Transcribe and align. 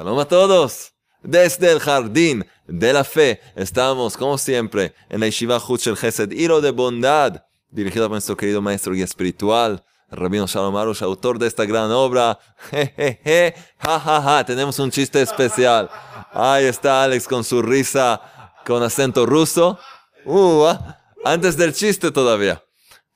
Shalom 0.00 0.18
a 0.18 0.24
todos. 0.24 0.94
Desde 1.22 1.70
el 1.70 1.78
jardín 1.78 2.46
de 2.66 2.90
la 2.94 3.04
fe 3.04 3.38
estamos, 3.54 4.16
como 4.16 4.38
siempre, 4.38 4.94
en 5.10 5.20
la 5.20 5.26
Yeshiva 5.26 5.58
Huchel 5.58 5.94
Gesed, 5.94 6.30
hilo 6.30 6.62
de 6.62 6.70
bondad, 6.70 7.44
dirigido 7.68 8.06
por 8.06 8.12
nuestro 8.12 8.34
querido 8.34 8.62
maestro 8.62 8.94
y 8.94 9.02
espiritual, 9.02 9.84
Rabino 10.10 10.46
Shalom 10.46 10.74
Arush, 10.74 11.02
autor 11.02 11.38
de 11.38 11.48
esta 11.48 11.66
gran 11.66 11.90
obra. 11.90 12.38
Jejeje, 12.70 13.54
ja, 13.76 14.00
ja, 14.00 14.22
ja, 14.22 14.44
tenemos 14.46 14.78
un 14.78 14.90
chiste 14.90 15.20
especial. 15.20 15.90
Ahí 16.32 16.64
está 16.64 17.04
Alex 17.04 17.28
con 17.28 17.44
su 17.44 17.60
risa 17.60 18.22
con 18.64 18.82
acento 18.82 19.26
ruso. 19.26 19.78
Uh, 20.24 20.64
ah, 20.64 20.98
antes 21.26 21.58
del 21.58 21.74
chiste 21.74 22.10
todavía. 22.10 22.64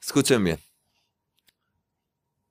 Escuchen 0.03 0.45
bien. 0.45 0.61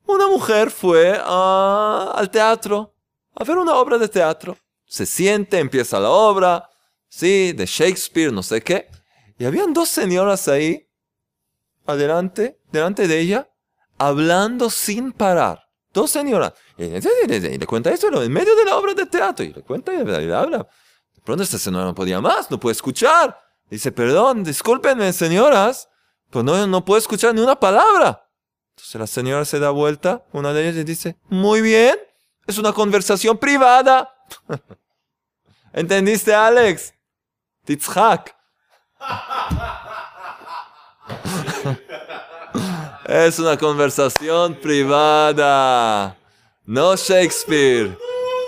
Una 0.08 0.28
mujer 0.28 0.72
fue 0.72 1.22
a- 1.24 2.14
al 2.16 2.32
teatro 2.32 2.93
a 3.36 3.44
ver 3.44 3.58
una 3.58 3.76
obra 3.76 3.98
de 3.98 4.08
teatro. 4.08 4.58
Se 4.86 5.06
siente, 5.06 5.60
empieza 5.60 6.00
la 6.00 6.10
obra, 6.10 6.70
sí, 7.08 7.54
de 7.54 7.66
Shakespeare, 7.66 8.32
no 8.32 8.44
sé 8.44 8.62
qué. 8.62 8.90
Y 9.38 9.46
habían 9.46 9.74
dos 9.74 9.90
señoras 9.90 10.48
ahí, 10.48 10.88
adelante, 11.86 12.60
delante 12.72 13.08
de 13.08 13.20
ella, 13.20 13.50
hablando 13.98 14.70
sin 14.70 15.12
parar. 15.12 15.64
Dos 15.94 16.12
señoras. 16.12 16.54
Y 16.78 16.90
le 16.90 17.68
cuenta 17.68 17.92
esto 17.92 18.22
en 18.22 18.32
medio 18.32 18.56
de 18.56 18.66
la 18.66 18.78
obra 18.78 18.94
de 18.94 19.06
teatro. 19.06 19.46
Y 19.46 19.54
le 19.54 19.62
cuenta 19.62 19.94
y 19.94 20.04
le 20.04 20.34
habla. 20.34 20.68
De 21.14 21.22
pronto 21.22 21.44
esta 21.44 21.60
señora 21.60 21.86
no 21.86 21.96
podía 21.96 22.20
más, 22.20 22.50
no 22.50 22.60
puede 22.60 22.74
escuchar. 22.74 23.38
Dice, 23.70 23.92
perdón, 23.92 24.44
discúlpenme, 24.44 25.14
señoras, 25.14 25.88
pues 26.30 26.44
no, 26.44 26.68
no 26.68 26.84
puedo 26.84 26.98
escuchar 26.98 27.34
ni 27.34 27.42
una 27.42 27.60
palabra. 27.60 28.28
Entonces 28.72 29.00
la 29.00 29.08
señora 29.08 29.46
se 29.46 29.60
da 29.60 29.70
vuelta, 29.70 30.26
una 30.32 30.52
de 30.52 30.64
ellas 30.64 30.82
y 30.82 30.84
dice, 30.84 31.18
muy 31.30 31.62
bien, 31.62 31.96
es 32.48 32.58
una 32.58 32.74
conversación 32.74 33.38
privada. 33.38 34.16
¿Entendiste, 35.74 36.34
Alex? 36.34 36.94
Titzhak. 37.66 38.36
es 43.06 43.40
una 43.40 43.58
conversación 43.58 44.56
privada. 44.56 46.18
No 46.66 46.96
Shakespeare. 46.96 47.98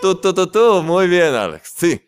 Tú, 0.02 0.16
tú, 0.16 0.34
tú, 0.34 0.48
tú. 0.48 0.84
Muy 0.84 1.08
bien, 1.08 1.34
Alex. 1.34 1.74
Sí. 1.76 2.02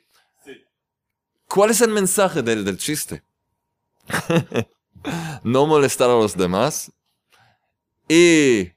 ¿Cuál 1.48 1.72
es 1.72 1.82
el 1.82 1.90
mensaje 1.90 2.42
del, 2.42 2.64
del 2.64 2.78
chiste? 2.78 3.24
no 5.44 5.66
molestar 5.66 6.10
a 6.10 6.14
los 6.14 6.36
demás 6.36 6.92
y 8.08 8.72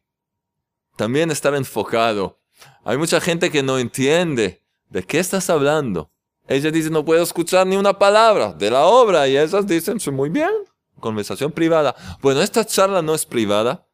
también 0.96 1.30
estar 1.30 1.54
enfocado. 1.54 2.39
Hay 2.84 2.96
mucha 2.96 3.20
gente 3.20 3.50
que 3.50 3.62
no 3.62 3.78
entiende 3.78 4.62
de 4.88 5.02
qué 5.02 5.18
estás 5.18 5.50
hablando. 5.50 6.10
Ella 6.48 6.70
dice, 6.70 6.90
no 6.90 7.04
puedo 7.04 7.22
escuchar 7.22 7.66
ni 7.66 7.76
una 7.76 7.98
palabra 7.98 8.52
de 8.52 8.70
la 8.70 8.86
obra. 8.86 9.28
Y 9.28 9.36
ellas 9.36 9.66
dicen, 9.66 9.98
muy 10.12 10.30
bien, 10.30 10.50
conversación 10.98 11.52
privada. 11.52 11.94
Bueno, 12.20 12.42
esta 12.42 12.64
charla 12.64 13.02
no 13.02 13.14
es 13.14 13.26
privada. 13.26 13.86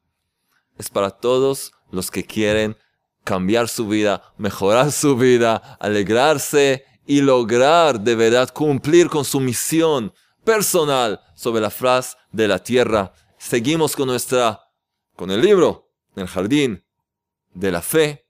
Es 0.78 0.88
para 0.88 1.10
todos 1.10 1.72
los 1.90 2.10
que 2.10 2.24
quieren 2.24 2.76
cambiar 3.24 3.68
su 3.68 3.88
vida, 3.88 4.22
mejorar 4.38 4.92
su 4.92 5.16
vida, 5.16 5.76
alegrarse 5.80 6.84
y 7.06 7.20
lograr 7.20 8.00
de 8.00 8.14
verdad 8.14 8.50
cumplir 8.52 9.08
con 9.08 9.24
su 9.24 9.40
misión 9.40 10.12
personal 10.44 11.20
sobre 11.34 11.60
la 11.60 11.70
faz 11.70 12.16
de 12.30 12.48
la 12.48 12.58
tierra. 12.60 13.12
Seguimos 13.38 13.96
con 13.96 14.08
nuestra, 14.08 14.60
con 15.16 15.30
el 15.30 15.40
libro, 15.40 15.90
el 16.14 16.26
jardín 16.26 16.84
de 17.52 17.72
la 17.72 17.82
fe. 17.82 18.25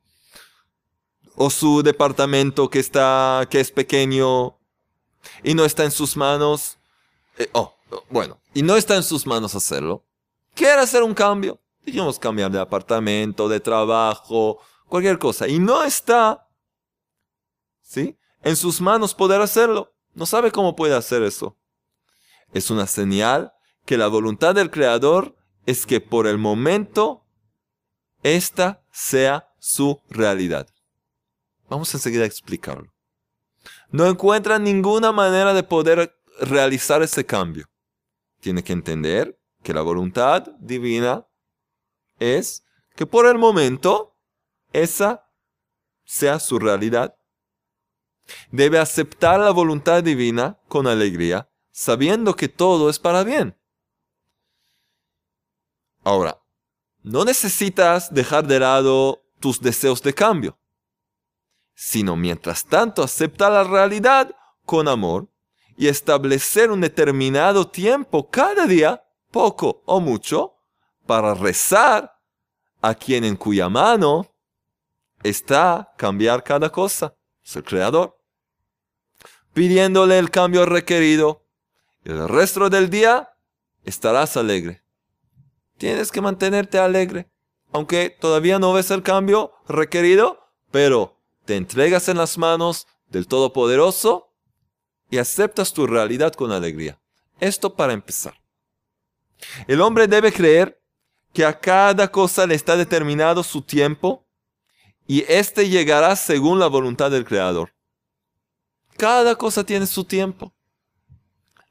o 1.37 1.51
su 1.51 1.83
departamento 1.83 2.71
que 2.71 2.79
está 2.79 3.47
que 3.51 3.59
es 3.59 3.73
pequeño 3.73 4.57
y 5.43 5.55
no 5.55 5.65
está 5.65 5.85
en 5.85 5.91
sus 5.91 6.17
manos, 6.17 6.79
eh, 7.39 7.49
oh, 7.53 7.75
bueno, 8.11 8.39
y 8.53 8.63
no 8.63 8.77
está 8.77 8.95
en 8.95 9.03
sus 9.03 9.27
manos 9.27 9.55
hacerlo. 9.55 10.05
Quiere 10.55 10.81
hacer 10.81 11.03
un 11.03 11.15
cambio, 11.15 11.61
dijimos 11.85 12.19
cambiar 12.19 12.51
de 12.51 12.61
apartamento, 12.61 13.49
de 13.49 13.61
trabajo, 13.61 14.61
cualquier 14.89 15.19
cosa, 15.19 15.49
y 15.49 15.59
no 15.59 15.83
está, 15.83 16.49
¿sí? 17.83 18.19
En 18.43 18.57
sus 18.57 18.81
manos 18.81 19.15
poder 19.15 19.41
hacerlo. 19.41 19.95
No 20.15 20.27
sabe 20.27 20.51
cómo 20.51 20.77
puede 20.77 20.95
hacer 20.95 21.23
eso. 21.23 21.57
Es 22.53 22.71
una 22.71 22.87
señal 22.87 23.53
que 23.85 23.99
la 23.99 24.07
voluntad 24.07 24.55
del 24.55 24.71
Creador 24.71 25.37
es 25.67 25.87
que 25.87 26.01
por 26.01 26.27
el 26.27 26.39
momento 26.39 27.27
esta 28.23 28.83
sea 28.91 29.49
su 29.59 30.01
realidad. 30.09 30.69
Vamos 31.69 31.93
enseguida 31.95 32.25
a 32.25 32.27
explicarlo. 32.27 32.93
No 33.91 34.07
encuentra 34.07 34.59
ninguna 34.59 35.13
manera 35.13 35.55
de 35.55 35.63
poder 35.63 36.15
realizar 36.41 37.03
ese 37.03 37.25
cambio. 37.25 37.67
Tiene 38.41 38.63
que 38.63 38.73
entender 38.73 39.39
que 39.63 39.73
la 39.73 39.83
voluntad 39.83 40.47
divina 40.59 41.27
es 42.25 42.65
que 42.97 43.07
por 43.07 43.27
el 43.27 43.39
momento 43.39 44.17
esa 44.73 45.31
sea 46.05 46.39
su 46.41 46.59
realidad. 46.59 47.17
Debe 48.51 48.79
aceptar 48.79 49.41
la 49.41 49.51
voluntad 49.51 50.03
divina 50.03 50.59
con 50.69 50.87
alegría, 50.87 51.51
sabiendo 51.71 52.35
que 52.35 52.49
todo 52.49 52.89
es 52.89 52.99
para 52.99 53.25
bien. 53.25 53.57
Ahora, 56.03 56.41
no 57.03 57.25
necesitas 57.25 58.13
dejar 58.13 58.47
de 58.47 58.61
lado 58.61 59.25
tus 59.41 59.61
deseos 59.61 60.03
de 60.03 60.15
cambio, 60.15 60.59
sino 61.75 62.17
mientras 62.17 62.65
tanto 62.65 63.03
aceptar 63.03 63.53
la 63.53 63.65
realidad 63.65 64.35
con 64.65 64.89
amor 64.89 65.29
y 65.77 65.89
establecer 65.89 66.71
un 66.71 66.81
determinado 66.81 67.69
tiempo 67.69 68.31
cada 68.31 68.67
día, 68.67 69.05
poco 69.31 69.83
o 69.87 70.01
mucho, 70.01 70.57
para 71.07 71.35
rezar 71.35 72.14
a 72.85 72.95
quien 72.95 73.25
en 73.25 73.37
cuya 73.37 73.71
mano 73.71 74.31
está 75.23 75.95
cambiar 75.97 76.45
cada 76.45 76.71
cosa, 76.71 77.17
es 77.43 77.57
el 77.57 77.65
creador, 77.65 78.21
pidiéndole 79.55 80.19
el 80.19 80.31
cambio 80.31 80.67
requerido. 80.67 81.47
El 82.05 82.29
resto 82.29 82.69
del 82.69 82.91
día 82.91 83.31
estarás 83.85 84.37
alegre. 84.37 84.85
Tienes 85.79 86.13
que 86.13 86.21
mantenerte 86.21 86.79
alegre, 86.79 87.31
aunque 87.73 88.11
todavía 88.11 88.59
no 88.59 88.75
ves 88.75 88.91
el 88.91 89.03
cambio 89.03 89.55
requerido, 89.67 90.47
pero 90.71 91.19
te 91.47 91.57
entregas 91.57 92.11
en 92.11 92.19
las 92.19 92.37
manos 92.37 92.87
del 93.07 93.27
Todopoderoso 93.27 94.35
y 95.09 95.17
aceptas 95.17 95.73
tu 95.73 95.87
realidad 95.87 96.35
con 96.35 96.53
alegría. 96.53 97.01
Esto 97.41 97.77
para 97.77 97.95
empezar. 97.95 98.35
El 99.67 99.81
hombre 99.81 100.07
debe 100.07 100.31
creer 100.35 100.84
que 101.35 101.45
a 101.45 101.59
cada 101.59 102.11
cosa 102.11 102.47
le 102.47 102.55
está 102.55 102.77
determinado 102.77 103.43
su 103.43 103.61
tiempo 103.61 104.25
y 105.07 105.25
éste 105.31 105.69
llegará 105.69 106.15
según 106.15 106.61
la 106.61 106.69
voluntad 106.69 107.11
del 107.11 107.25
Creador. 107.25 107.75
Cada 108.97 109.35
cosa 109.35 109.65
tiene 109.65 109.87
su 109.87 110.05
tiempo. 110.05 110.55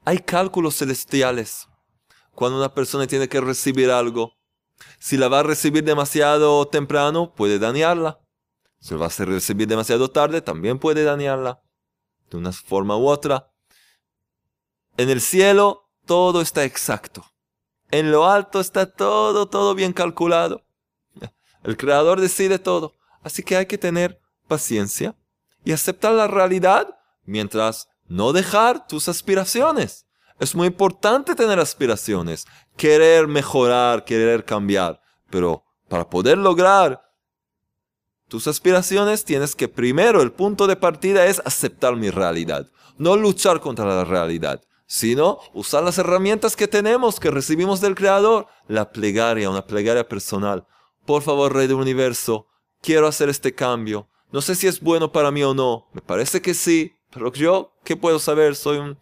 Hay 0.04 0.18
cálculos 0.18 0.76
celestiales. 0.76 1.66
Cuando 2.34 2.58
una 2.58 2.74
persona 2.74 3.06
tiene 3.06 3.26
que 3.26 3.40
recibir 3.40 3.90
algo, 3.90 4.34
si 4.98 5.16
la 5.16 5.28
va 5.28 5.40
a 5.40 5.44
recibir 5.44 5.82
demasiado 5.82 6.68
temprano, 6.68 7.32
puede 7.34 7.58
dañarla. 7.58 8.20
Si 8.80 8.92
la 8.92 9.00
va 9.00 9.06
a 9.06 9.24
recibir 9.24 9.66
demasiado 9.66 10.10
tarde, 10.10 10.42
también 10.42 10.78
puede 10.78 11.04
dañarla. 11.04 11.62
De 12.30 12.36
una 12.36 12.52
forma 12.52 12.98
u 12.98 13.08
otra. 13.08 13.50
En 14.98 15.08
el 15.08 15.22
cielo 15.22 15.90
todo 16.04 16.42
está 16.42 16.64
exacto. 16.64 17.24
En 17.90 18.10
lo 18.10 18.26
alto 18.26 18.60
está 18.60 18.86
todo, 18.86 19.46
todo 19.46 19.74
bien 19.74 19.92
calculado. 19.92 20.64
El 21.62 21.76
creador 21.76 22.20
decide 22.20 22.58
todo. 22.58 22.92
Así 23.22 23.42
que 23.42 23.56
hay 23.56 23.66
que 23.66 23.78
tener 23.78 24.20
paciencia 24.46 25.14
y 25.64 25.72
aceptar 25.72 26.12
la 26.12 26.26
realidad 26.26 26.96
mientras 27.24 27.88
no 28.06 28.32
dejar 28.32 28.86
tus 28.86 29.08
aspiraciones. 29.08 30.06
Es 30.38 30.54
muy 30.54 30.66
importante 30.66 31.34
tener 31.34 31.58
aspiraciones, 31.58 32.46
querer 32.76 33.28
mejorar, 33.28 34.04
querer 34.04 34.44
cambiar, 34.44 35.00
pero 35.30 35.64
para 35.88 36.08
poder 36.10 36.38
lograr 36.38 37.00
tus 38.28 38.48
aspiraciones 38.48 39.24
tienes 39.24 39.54
que 39.54 39.68
primero 39.68 40.20
el 40.22 40.32
punto 40.32 40.66
de 40.66 40.76
partida 40.76 41.26
es 41.26 41.40
aceptar 41.44 41.94
mi 41.96 42.10
realidad, 42.10 42.68
no 42.98 43.16
luchar 43.16 43.60
contra 43.60 43.84
la 43.84 44.04
realidad, 44.04 44.60
sino 44.94 45.40
usar 45.52 45.82
las 45.82 45.98
herramientas 45.98 46.54
que 46.54 46.68
tenemos, 46.68 47.18
que 47.18 47.32
recibimos 47.32 47.80
del 47.80 47.96
Creador, 47.96 48.46
la 48.68 48.92
plegaria, 48.92 49.50
una 49.50 49.66
plegaria 49.66 50.08
personal. 50.08 50.68
Por 51.04 51.22
favor, 51.22 51.52
Rey 51.52 51.66
del 51.66 51.78
Universo, 51.78 52.46
quiero 52.80 53.08
hacer 53.08 53.28
este 53.28 53.52
cambio. 53.52 54.08
No 54.30 54.40
sé 54.40 54.54
si 54.54 54.68
es 54.68 54.80
bueno 54.80 55.10
para 55.10 55.32
mí 55.32 55.42
o 55.42 55.52
no. 55.52 55.88
Me 55.94 56.00
parece 56.00 56.40
que 56.40 56.54
sí, 56.54 56.94
pero 57.10 57.32
yo, 57.32 57.72
¿qué 57.82 57.96
puedo 57.96 58.20
saber? 58.20 58.54
Soy 58.54 58.96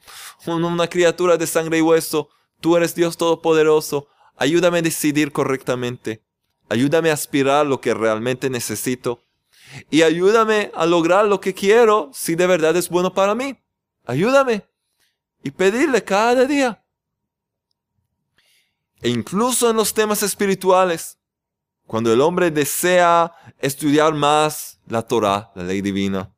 una 0.47 0.89
criatura 0.89 1.37
de 1.37 1.47
sangre 1.47 1.77
y 1.77 1.83
hueso. 1.83 2.31
Tú 2.63 2.75
eres 2.75 2.95
Dios 2.95 3.19
Todopoderoso. 3.19 4.09
Ayúdame 4.39 4.79
a 4.79 4.83
decidir 4.83 5.31
correctamente. 5.31 6.23
Ayúdame 6.71 7.11
a 7.11 7.15
aspirar 7.15 7.67
lo 7.67 7.83
que 7.83 7.93
realmente 7.93 8.49
necesito. 8.49 9.21
Y 9.91 10.01
ayúdame 10.01 10.73
a 10.75 10.87
lograr 10.87 11.27
lo 11.27 11.43
que 11.43 11.53
quiero 11.53 12.09
si 12.15 12.35
de 12.35 12.47
verdad 12.47 12.75
es 12.77 12.89
bueno 12.89 13.13
para 13.13 13.35
mí. 13.35 13.59
Ayúdame. 14.07 14.72
Y 15.43 15.51
pedirle 15.51 16.03
cada 16.05 16.45
día. 16.45 16.83
E 19.01 19.09
incluso 19.09 19.71
en 19.71 19.77
los 19.77 19.93
temas 19.93 20.23
espirituales. 20.23 21.19
Cuando 21.87 22.13
el 22.13 22.21
hombre 22.21 22.51
desea 22.51 23.33
estudiar 23.59 24.15
más 24.15 24.79
la 24.87 25.03
Torah, 25.03 25.51
la 25.55 25.65
ley 25.65 25.81
divina, 25.81 26.33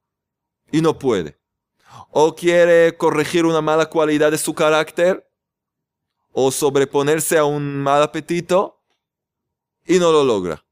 y 0.73 0.81
no 0.81 0.99
puede 0.99 1.39
o 2.11 2.35
quiere 2.35 2.97
corregir 2.97 3.45
una 3.45 3.61
mala 3.61 3.87
cualidad 3.87 4.31
de 4.31 4.39
su 4.39 4.55
carácter, 4.55 5.29
o 6.33 6.51
sobreponerse 6.51 7.39
a 7.39 7.45
un 7.45 7.83
mal 7.83 8.03
apetito, 8.03 8.81
y 9.87 9.99
no 9.99 10.13
lo 10.13 10.23
logra. 10.23 10.65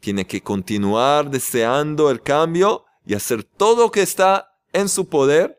Tiene 0.00 0.26
que 0.26 0.42
continuar 0.42 1.30
deseando 1.30 2.10
el 2.10 2.20
cambio 2.20 2.84
y 3.04 3.14
hacer 3.14 3.44
todo 3.44 3.84
lo 3.84 3.90
que 3.90 4.02
está 4.02 4.58
en 4.72 4.88
su 4.88 5.08
poder, 5.08 5.55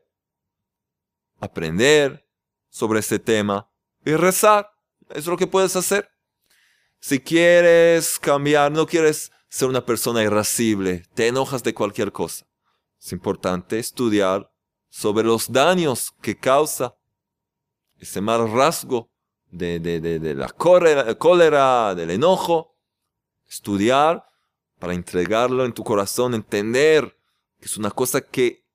aprender 1.39 2.27
sobre 2.69 2.99
ese 2.99 3.19
tema 3.19 3.69
y 4.05 4.13
rezar. 4.15 4.71
Es 5.09 5.25
lo 5.25 5.37
que 5.37 5.47
puedes 5.47 5.75
hacer. 5.75 6.09
Si 6.99 7.19
quieres 7.19 8.19
cambiar, 8.19 8.71
no 8.71 8.85
quieres 8.85 9.31
ser 9.49 9.69
una 9.69 9.85
persona 9.85 10.23
irascible, 10.23 11.05
te 11.13 11.27
enojas 11.27 11.63
de 11.63 11.73
cualquier 11.73 12.11
cosa. 12.11 12.45
Es 12.99 13.11
importante 13.11 13.79
estudiar 13.79 14.51
sobre 14.89 15.25
los 15.25 15.51
daños 15.51 16.11
que 16.21 16.37
causa 16.37 16.97
ese 17.97 18.21
mal 18.21 18.51
rasgo 18.51 19.11
de, 19.51 19.79
de, 19.79 20.35
la 20.35 20.49
cólera, 20.49 21.95
del 21.95 22.11
enojo. 22.11 22.75
Estudiar 23.47 24.25
para 24.79 24.93
entregarlo 24.93 25.65
en 25.65 25.73
tu 25.73 25.83
corazón, 25.83 26.33
entender 26.33 27.17
que 27.59 27.65
es 27.65 27.77
una 27.77 27.91
cosa 27.91 28.21
que 28.21 28.65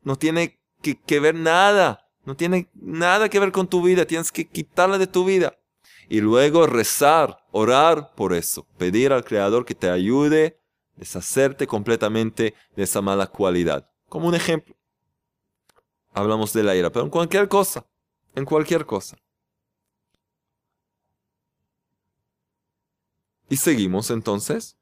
no 0.00 0.16
tiene 0.16 0.60
que, 0.82 0.98
que 1.00 1.20
ver 1.20 1.34
nada, 1.34 2.08
no 2.24 2.36
tiene 2.36 2.68
nada 2.74 3.28
que 3.28 3.40
ver 3.40 3.52
con 3.52 3.68
tu 3.68 3.82
vida, 3.82 4.06
tienes 4.06 4.32
que 4.32 4.46
quitarla 4.46 4.98
de 4.98 5.06
tu 5.06 5.24
vida. 5.24 5.58
Y 6.08 6.20
luego 6.20 6.66
rezar, 6.66 7.38
orar 7.50 8.14
por 8.14 8.32
eso, 8.32 8.66
pedir 8.78 9.12
al 9.12 9.24
Creador 9.24 9.64
que 9.64 9.74
te 9.74 9.90
ayude 9.90 10.58
a 10.96 11.00
deshacerte 11.00 11.66
completamente 11.66 12.54
de 12.76 12.82
esa 12.82 13.02
mala 13.02 13.26
cualidad. 13.26 13.90
Como 14.08 14.28
un 14.28 14.34
ejemplo 14.34 14.76
hablamos 16.16 16.52
de 16.54 16.62
la 16.62 16.74
ira, 16.74 16.90
pero 16.90 17.04
en 17.04 17.10
cualquier 17.10 17.46
cosa, 17.46 17.86
en 18.34 18.46
cualquier 18.46 18.86
cosa. 18.86 19.18
Y 23.48 23.56
seguimos 23.58 24.10
entonces. 24.10 24.76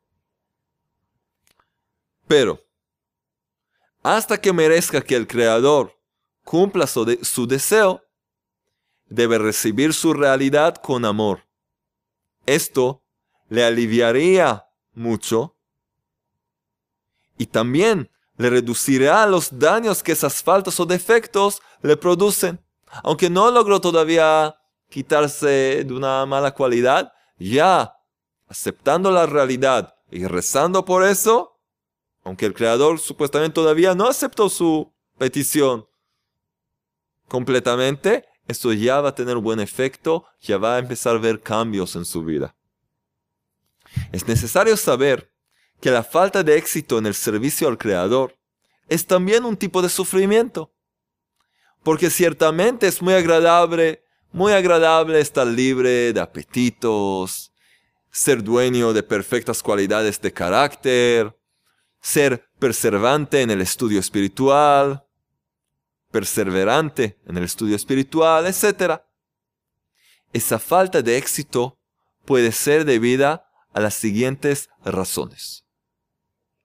Pero, 2.29 2.61
hasta 4.04 4.38
que 4.38 4.52
merezca 4.52 5.00
que 5.00 5.16
el 5.16 5.26
Creador 5.26 5.98
cumpla 6.44 6.86
su, 6.86 7.46
deseo, 7.46 8.04
debe 9.06 9.38
recibir 9.38 9.94
su 9.94 10.12
realidad 10.12 10.76
con 10.76 11.06
amor. 11.06 11.46
Esto 12.44 13.02
le 13.48 13.64
aliviaría 13.64 14.66
mucho 14.92 15.56
y 17.38 17.46
también 17.46 18.10
le 18.36 18.50
reducirá 18.50 19.26
los 19.26 19.58
daños 19.58 20.02
que 20.02 20.12
esas 20.12 20.42
faltas 20.42 20.78
o 20.78 20.84
defectos 20.84 21.62
le 21.80 21.96
producen. 21.96 22.62
Aunque 23.02 23.30
no 23.30 23.50
logró 23.50 23.80
todavía 23.80 24.54
quitarse 24.90 25.82
de 25.82 25.94
una 25.94 26.26
mala 26.26 26.52
cualidad, 26.52 27.10
ya 27.38 27.96
aceptando 28.48 29.10
la 29.10 29.24
realidad 29.24 29.94
y 30.10 30.26
rezando 30.26 30.84
por 30.84 31.04
eso, 31.04 31.53
aunque 32.24 32.46
el 32.46 32.54
Creador 32.54 32.98
supuestamente 32.98 33.54
todavía 33.54 33.94
no 33.94 34.08
aceptó 34.08 34.48
su 34.48 34.92
petición 35.18 35.86
completamente, 37.28 38.24
eso 38.48 38.72
ya 38.72 39.00
va 39.00 39.10
a 39.10 39.14
tener 39.14 39.36
buen 39.36 39.60
efecto, 39.60 40.24
ya 40.40 40.58
va 40.58 40.76
a 40.76 40.78
empezar 40.78 41.16
a 41.16 41.20
ver 41.20 41.40
cambios 41.40 41.96
en 41.96 42.04
su 42.04 42.24
vida. 42.24 42.56
Es 44.12 44.26
necesario 44.26 44.76
saber 44.76 45.30
que 45.80 45.90
la 45.90 46.02
falta 46.02 46.42
de 46.42 46.56
éxito 46.56 46.98
en 46.98 47.06
el 47.06 47.14
servicio 47.14 47.68
al 47.68 47.78
Creador 47.78 48.36
es 48.88 49.06
también 49.06 49.44
un 49.44 49.56
tipo 49.56 49.82
de 49.82 49.88
sufrimiento. 49.88 50.72
Porque 51.82 52.10
ciertamente 52.10 52.86
es 52.86 53.02
muy 53.02 53.14
agradable, 53.14 54.02
muy 54.32 54.52
agradable 54.52 55.20
estar 55.20 55.46
libre 55.46 56.12
de 56.12 56.20
apetitos, 56.20 57.52
ser 58.10 58.42
dueño 58.42 58.92
de 58.92 59.02
perfectas 59.02 59.62
cualidades 59.62 60.20
de 60.20 60.32
carácter, 60.32 61.36
ser 62.05 62.51
perseverante 62.58 63.41
en 63.41 63.51
el 63.51 63.63
estudio 63.63 63.99
espiritual, 63.99 65.06
perseverante 66.11 67.19
en 67.25 67.39
el 67.39 67.44
estudio 67.44 67.75
espiritual, 67.75 68.46
etc. 68.46 69.01
Esa 70.31 70.58
falta 70.58 71.01
de 71.01 71.17
éxito 71.17 71.79
puede 72.27 72.53
ser 72.53 72.84
debida 72.84 73.49
a 73.73 73.81
las 73.81 73.94
siguientes 73.94 74.69
razones. 74.84 75.65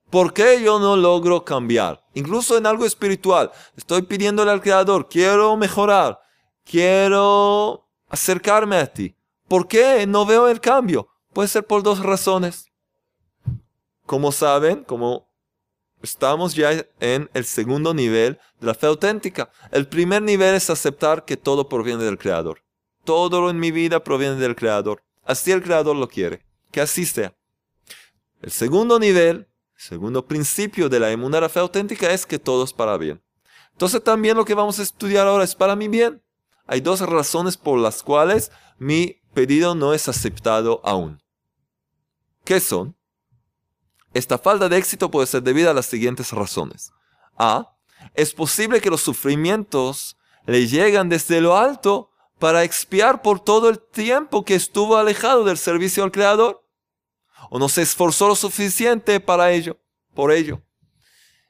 ¿Por 0.10 0.34
qué 0.34 0.62
yo 0.62 0.78
no 0.78 0.98
logro 0.98 1.46
cambiar? 1.46 2.04
Incluso 2.16 2.58
en 2.58 2.66
algo 2.66 2.86
espiritual. 2.86 3.50
Estoy 3.78 4.02
pidiéndole 4.02 4.52
al 4.52 4.62
Creador, 4.62 5.08
quiero 5.08 5.56
mejorar, 5.56 6.20
quiero 6.66 7.88
acercarme 8.10 8.76
a 8.76 8.92
ti. 8.92 9.16
¿Por 9.48 9.70
qué 9.70 10.06
no 10.06 10.26
veo 10.26 10.50
el 10.50 10.60
cambio? 10.60 11.08
Puede 11.32 11.48
ser 11.48 11.66
por 11.66 11.82
dos 11.82 12.00
razones. 12.00 12.66
Como 14.06 14.34
saben, 14.34 14.84
como 14.84 15.29
estamos 16.02 16.56
ya 16.56 16.86
en 17.00 17.30
el 17.34 17.46
segundo 17.46 17.94
nivel 17.94 18.40
de 18.60 18.68
la 18.68 18.74
fe 18.74 18.88
auténtica. 18.88 19.50
El 19.72 19.88
primer 19.88 20.22
nivel 20.22 20.56
es 20.56 20.70
aceptar 20.70 21.26
que 21.26 21.38
todo 21.38 21.70
proviene 21.70 22.04
del 22.04 22.18
Creador. 22.18 22.64
Todo 23.04 23.50
en 23.50 23.60
mi 23.60 23.72
vida 23.72 24.04
proviene 24.04 24.36
del 24.36 24.56
Creador. 24.56 25.04
Así 25.26 25.52
el 25.52 25.64
Creador 25.64 25.96
lo 25.96 26.08
quiere. 26.08 26.46
Que 26.72 26.82
así 26.82 27.06
sea. 27.06 27.34
El 28.42 28.52
segundo 28.52 29.00
nivel 29.00 29.50
segundo 29.80 30.26
principio 30.26 30.90
de 30.90 31.00
la 31.00 31.10
emuná, 31.10 31.48
fe 31.48 31.60
auténtica, 31.60 32.12
es 32.12 32.26
que 32.26 32.38
todo 32.38 32.66
es 32.66 32.74
para 32.74 32.98
bien. 32.98 33.22
Entonces 33.72 34.04
también 34.04 34.36
lo 34.36 34.44
que 34.44 34.54
vamos 34.54 34.78
a 34.78 34.84
estudiar 34.84 35.26
ahora 35.26 35.46
es 35.46 35.56
para 35.56 35.76
mi 35.76 35.88
bien. 35.88 36.22
Hay 36.68 36.82
dos 36.82 37.00
razones 37.00 37.56
por 37.56 37.80
las 37.80 38.04
cuales 38.04 38.52
mi 38.78 39.22
pedido 39.34 39.76
no 39.76 39.94
es 39.94 40.10
aceptado 40.10 40.82
aún. 40.84 41.22
¿Qué 42.44 42.60
son? 42.60 42.96
Esta 44.20 44.38
falta 44.38 44.68
de 44.68 44.76
éxito 44.76 45.10
puede 45.10 45.28
ser 45.28 45.44
debida 45.44 45.72
a 45.72 45.74
las 45.74 45.86
siguientes 45.86 46.34
razones. 46.34 46.92
A. 47.38 47.78
Es 48.14 48.34
posible 48.34 48.82
que 48.82 48.90
los 48.90 49.00
sufrimientos 49.00 50.18
le 50.46 50.68
llegan 50.68 51.08
desde 51.08 51.40
lo 51.40 51.56
alto 51.56 52.12
para 52.38 52.66
expiar 52.66 53.22
por 53.22 53.40
todo 53.40 53.70
el 53.70 53.80
tiempo 53.80 54.44
que 54.44 54.56
estuvo 54.56 54.98
alejado 54.98 55.46
del 55.46 55.58
servicio 55.58 56.04
al 56.04 56.12
Creador 56.12 56.68
o 57.50 57.60
no 57.60 57.70
se 57.70 57.82
esforzó 57.82 58.28
lo 58.28 58.36
suficiente 58.36 59.22
para 59.22 59.52
ello, 59.52 59.80
por 60.14 60.34
ello. 60.34 60.62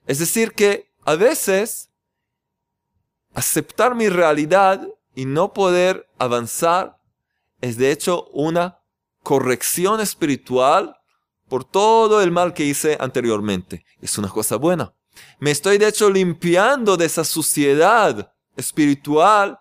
Es 0.06 0.20
decir, 0.20 0.54
que 0.54 0.94
a 1.06 1.16
veces 1.16 1.90
aceptar 3.34 3.96
mi 3.96 4.10
realidad 4.10 4.88
y 5.16 5.26
no 5.26 5.54
poder 5.54 6.08
avanzar 6.20 7.02
es 7.62 7.78
de 7.78 7.92
hecho 7.92 8.26
una 8.26 8.80
corrección 9.24 10.02
espiritual 10.02 10.99
por 11.50 11.66
todo 11.66 12.22
el 12.22 12.32
mal 12.32 12.54
que 12.54 12.64
hice 12.64 12.98
anteriormente. 13.00 13.86
Es 14.02 14.18
una 14.18 14.30
cosa 14.30 14.56
buena. 14.56 14.94
Me 15.40 15.52
estoy 15.52 15.78
de 15.78 15.88
hecho 15.88 16.10
limpiando 16.10 16.96
de 16.96 17.06
esa 17.06 17.26
suciedad 17.26 18.34
espiritual 18.56 19.60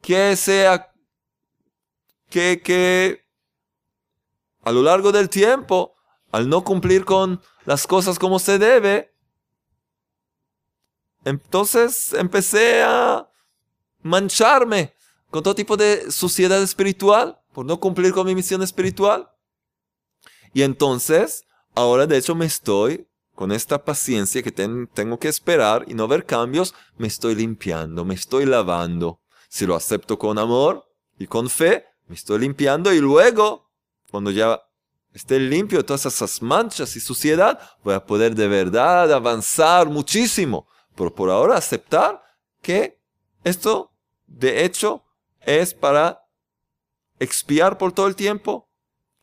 que 0.00 0.34
sea 0.36 0.92
que, 2.28 2.60
que 2.62 3.24
a 4.62 4.72
lo 4.72 4.82
largo 4.82 5.12
del 5.12 5.28
tiempo 5.28 5.94
al 6.32 6.48
no 6.48 6.64
cumplir 6.64 7.04
con 7.04 7.40
las 7.64 7.86
cosas 7.86 8.18
como 8.18 8.38
se 8.38 8.58
debe, 8.58 9.14
entonces 11.24 12.12
empecé 12.12 12.82
a 12.82 13.28
mancharme 14.02 14.94
con 15.30 15.42
todo 15.42 15.54
tipo 15.54 15.76
de 15.76 16.10
suciedad 16.10 16.62
espiritual 16.62 17.40
por 17.52 17.66
no 17.66 17.80
cumplir 17.80 18.12
con 18.12 18.26
mi 18.26 18.34
misión 18.34 18.62
espiritual. 18.62 19.28
Y 20.56 20.62
entonces, 20.62 21.44
ahora 21.74 22.06
de 22.06 22.16
hecho 22.16 22.34
me 22.34 22.46
estoy, 22.46 23.06
con 23.34 23.52
esta 23.52 23.84
paciencia 23.84 24.42
que 24.42 24.50
tengo 24.50 25.18
que 25.18 25.28
esperar 25.28 25.84
y 25.86 25.92
no 25.92 26.08
ver 26.08 26.24
cambios, 26.24 26.74
me 26.96 27.08
estoy 27.08 27.34
limpiando, 27.34 28.06
me 28.06 28.14
estoy 28.14 28.46
lavando. 28.46 29.20
Si 29.50 29.66
lo 29.66 29.76
acepto 29.76 30.18
con 30.18 30.38
amor 30.38 30.82
y 31.18 31.26
con 31.26 31.50
fe, 31.50 31.84
me 32.06 32.14
estoy 32.14 32.38
limpiando 32.38 32.90
y 32.90 33.00
luego, 33.00 33.70
cuando 34.10 34.30
ya 34.30 34.58
esté 35.12 35.38
limpio 35.38 35.76
de 35.76 35.84
todas 35.84 36.06
esas 36.06 36.40
manchas 36.40 36.96
y 36.96 37.00
suciedad, 37.00 37.60
voy 37.84 37.92
a 37.92 38.06
poder 38.06 38.34
de 38.34 38.48
verdad 38.48 39.12
avanzar 39.12 39.90
muchísimo. 39.90 40.66
Pero 40.94 41.14
por 41.14 41.28
ahora 41.28 41.58
aceptar 41.58 42.22
que 42.62 42.98
esto, 43.44 43.92
de 44.26 44.64
hecho, 44.64 45.04
es 45.42 45.74
para 45.74 46.26
expiar 47.20 47.76
por 47.76 47.92
todo 47.92 48.06
el 48.06 48.16
tiempo 48.16 48.66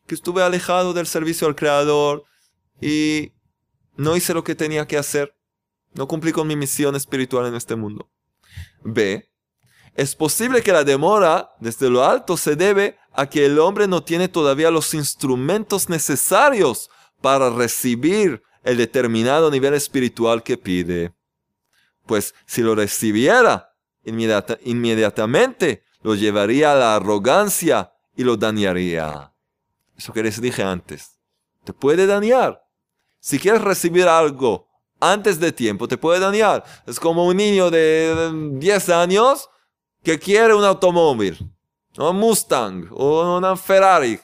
que 0.08 0.16
estuve 0.16 0.44
alejado 0.44 0.94
del 0.94 1.08
servicio 1.08 1.48
al 1.48 1.56
Creador 1.56 2.24
y 2.82 3.34
no 3.96 4.16
hice 4.16 4.34
lo 4.34 4.44
que 4.44 4.56
tenía 4.56 4.88
que 4.88 4.98
hacer. 4.98 5.36
No 5.94 6.08
cumplí 6.08 6.32
con 6.32 6.48
mi 6.48 6.56
misión 6.56 6.96
espiritual 6.96 7.46
en 7.48 7.56
este 7.56 7.76
mundo. 7.76 8.10
B. 8.84 9.30
Es 9.96 10.16
posible 10.16 10.64
que 10.64 10.72
la 10.72 10.84
demora 10.84 11.52
desde 11.60 11.90
lo 11.90 12.04
alto 12.04 12.36
se 12.36 12.56
debe 12.56 12.98
a 13.14 13.30
que 13.30 13.46
el 13.46 13.60
hombre 13.60 13.88
no 13.88 14.04
tiene 14.04 14.28
todavía 14.28 14.72
los 14.72 14.94
instrumentos 14.96 15.88
necesarios 15.88 16.90
para 17.22 17.52
recibir 17.52 18.42
el 18.64 18.78
determinado 18.78 19.52
nivel 19.52 19.76
espiritual 19.76 20.42
que 20.42 20.58
pide. 20.58 21.14
Pues 22.08 22.34
si 22.48 22.62
lo 22.62 22.74
recibiera 22.76 23.70
inmediatamente, 24.04 25.84
lo 26.02 26.16
llevaría 26.16 26.74
a 26.74 26.76
la 26.76 26.96
arrogancia 26.96 27.94
y 28.16 28.24
lo 28.24 28.36
dañaría. 28.36 29.33
Eso 30.04 30.12
que 30.12 30.22
les 30.22 30.42
dije 30.42 30.62
antes. 30.62 31.18
Te 31.64 31.72
puede 31.72 32.06
dañar. 32.06 32.62
Si 33.22 33.40
quieres 33.40 33.62
recibir 33.62 34.06
algo 34.06 34.68
antes 35.00 35.40
de 35.40 35.50
tiempo, 35.54 35.88
te 35.88 35.98
puede 35.98 36.20
dañar. 36.20 36.62
Es 36.86 37.00
como 37.00 37.26
un 37.26 37.38
niño 37.38 37.72
de 37.72 38.30
10 38.56 38.90
años 38.90 39.50
que 40.04 40.20
quiere 40.20 40.54
un 40.54 40.66
automóvil. 40.66 41.50
Un 41.98 42.18
Mustang 42.18 42.90
o 42.92 43.38
una 43.38 43.56
Ferrari. 43.56 44.20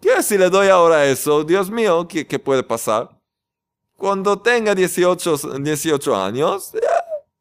¿Qué 0.00 0.22
si 0.22 0.38
le 0.38 0.48
doy 0.48 0.68
ahora 0.68 1.04
eso? 1.04 1.42
Dios 1.42 1.68
mío, 1.68 2.06
¿qué, 2.06 2.38
puede 2.38 2.62
pasar? 2.62 3.10
Cuando 3.96 4.38
tenga 4.38 4.72
18, 4.72 5.58
18 5.58 6.16
años, 6.16 6.70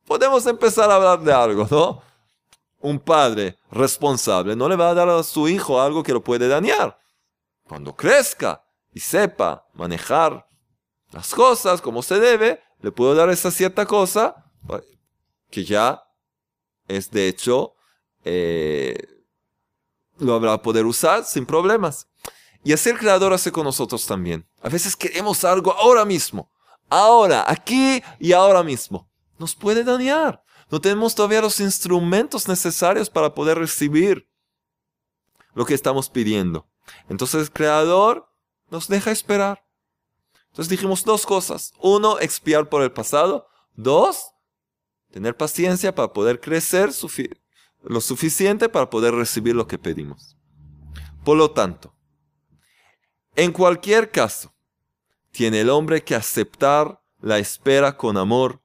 podemos 0.07 0.47
empezar 0.47 0.89
a 0.89 0.95
hablar 0.95 1.21
de 1.21 1.31
algo, 1.31 1.67
¿no? 1.69 2.01
un 2.83 2.97
padre 2.97 3.55
responsable 3.69 4.55
no 4.55 4.67
le 4.67 4.75
va 4.75 4.89
a 4.89 4.95
dar 4.95 5.07
a 5.07 5.21
su 5.21 5.47
hijo 5.47 5.79
algo 5.79 6.01
que 6.01 6.13
lo 6.13 6.23
puede 6.23 6.47
dañar. 6.47 6.97
Cuando 7.71 7.95
crezca 7.95 8.65
y 8.91 8.99
sepa 8.99 9.65
manejar 9.75 10.45
las 11.11 11.33
cosas 11.33 11.79
como 11.79 12.03
se 12.03 12.19
debe, 12.19 12.61
le 12.81 12.91
puedo 12.91 13.15
dar 13.15 13.29
esa 13.29 13.49
cierta 13.49 13.85
cosa 13.85 14.51
que 15.49 15.63
ya 15.63 16.03
es 16.89 17.09
de 17.11 17.29
hecho, 17.29 17.75
eh, 18.25 18.97
lo 20.17 20.33
habrá 20.33 20.61
poder 20.61 20.85
usar 20.85 21.23
sin 21.23 21.45
problemas. 21.45 22.09
Y 22.61 22.73
así 22.73 22.89
el 22.89 22.99
Creador 22.99 23.31
hace 23.31 23.53
con 23.53 23.63
nosotros 23.63 24.05
también. 24.05 24.45
A 24.61 24.67
veces 24.67 24.97
queremos 24.97 25.45
algo 25.45 25.71
ahora 25.71 26.03
mismo, 26.03 26.51
ahora, 26.89 27.45
aquí 27.47 28.03
y 28.19 28.33
ahora 28.33 28.63
mismo. 28.63 29.09
Nos 29.39 29.55
puede 29.55 29.85
dañar. 29.85 30.43
No 30.69 30.81
tenemos 30.81 31.15
todavía 31.15 31.39
los 31.39 31.61
instrumentos 31.61 32.49
necesarios 32.49 33.09
para 33.09 33.33
poder 33.33 33.57
recibir 33.57 34.27
lo 35.53 35.63
que 35.65 35.73
estamos 35.73 36.09
pidiendo. 36.09 36.67
Entonces 37.09 37.43
el 37.43 37.51
Creador 37.51 38.27
nos 38.69 38.87
deja 38.87 39.11
esperar. 39.11 39.65
Entonces 40.47 40.69
dijimos 40.69 41.03
dos 41.03 41.25
cosas. 41.25 41.73
Uno, 41.79 42.19
expiar 42.19 42.69
por 42.69 42.81
el 42.81 42.91
pasado. 42.91 43.47
Dos, 43.75 44.31
tener 45.11 45.35
paciencia 45.35 45.93
para 45.93 46.13
poder 46.13 46.39
crecer 46.39 46.91
lo 47.83 48.01
suficiente 48.01 48.69
para 48.69 48.89
poder 48.89 49.13
recibir 49.13 49.55
lo 49.55 49.67
que 49.67 49.77
pedimos. 49.77 50.37
Por 51.23 51.37
lo 51.37 51.51
tanto, 51.51 51.93
en 53.35 53.51
cualquier 53.51 54.11
caso, 54.11 54.53
tiene 55.31 55.61
el 55.61 55.69
hombre 55.69 56.03
que 56.03 56.15
aceptar 56.15 57.01
la 57.21 57.39
espera 57.39 57.95
con 57.95 58.17
amor 58.17 58.61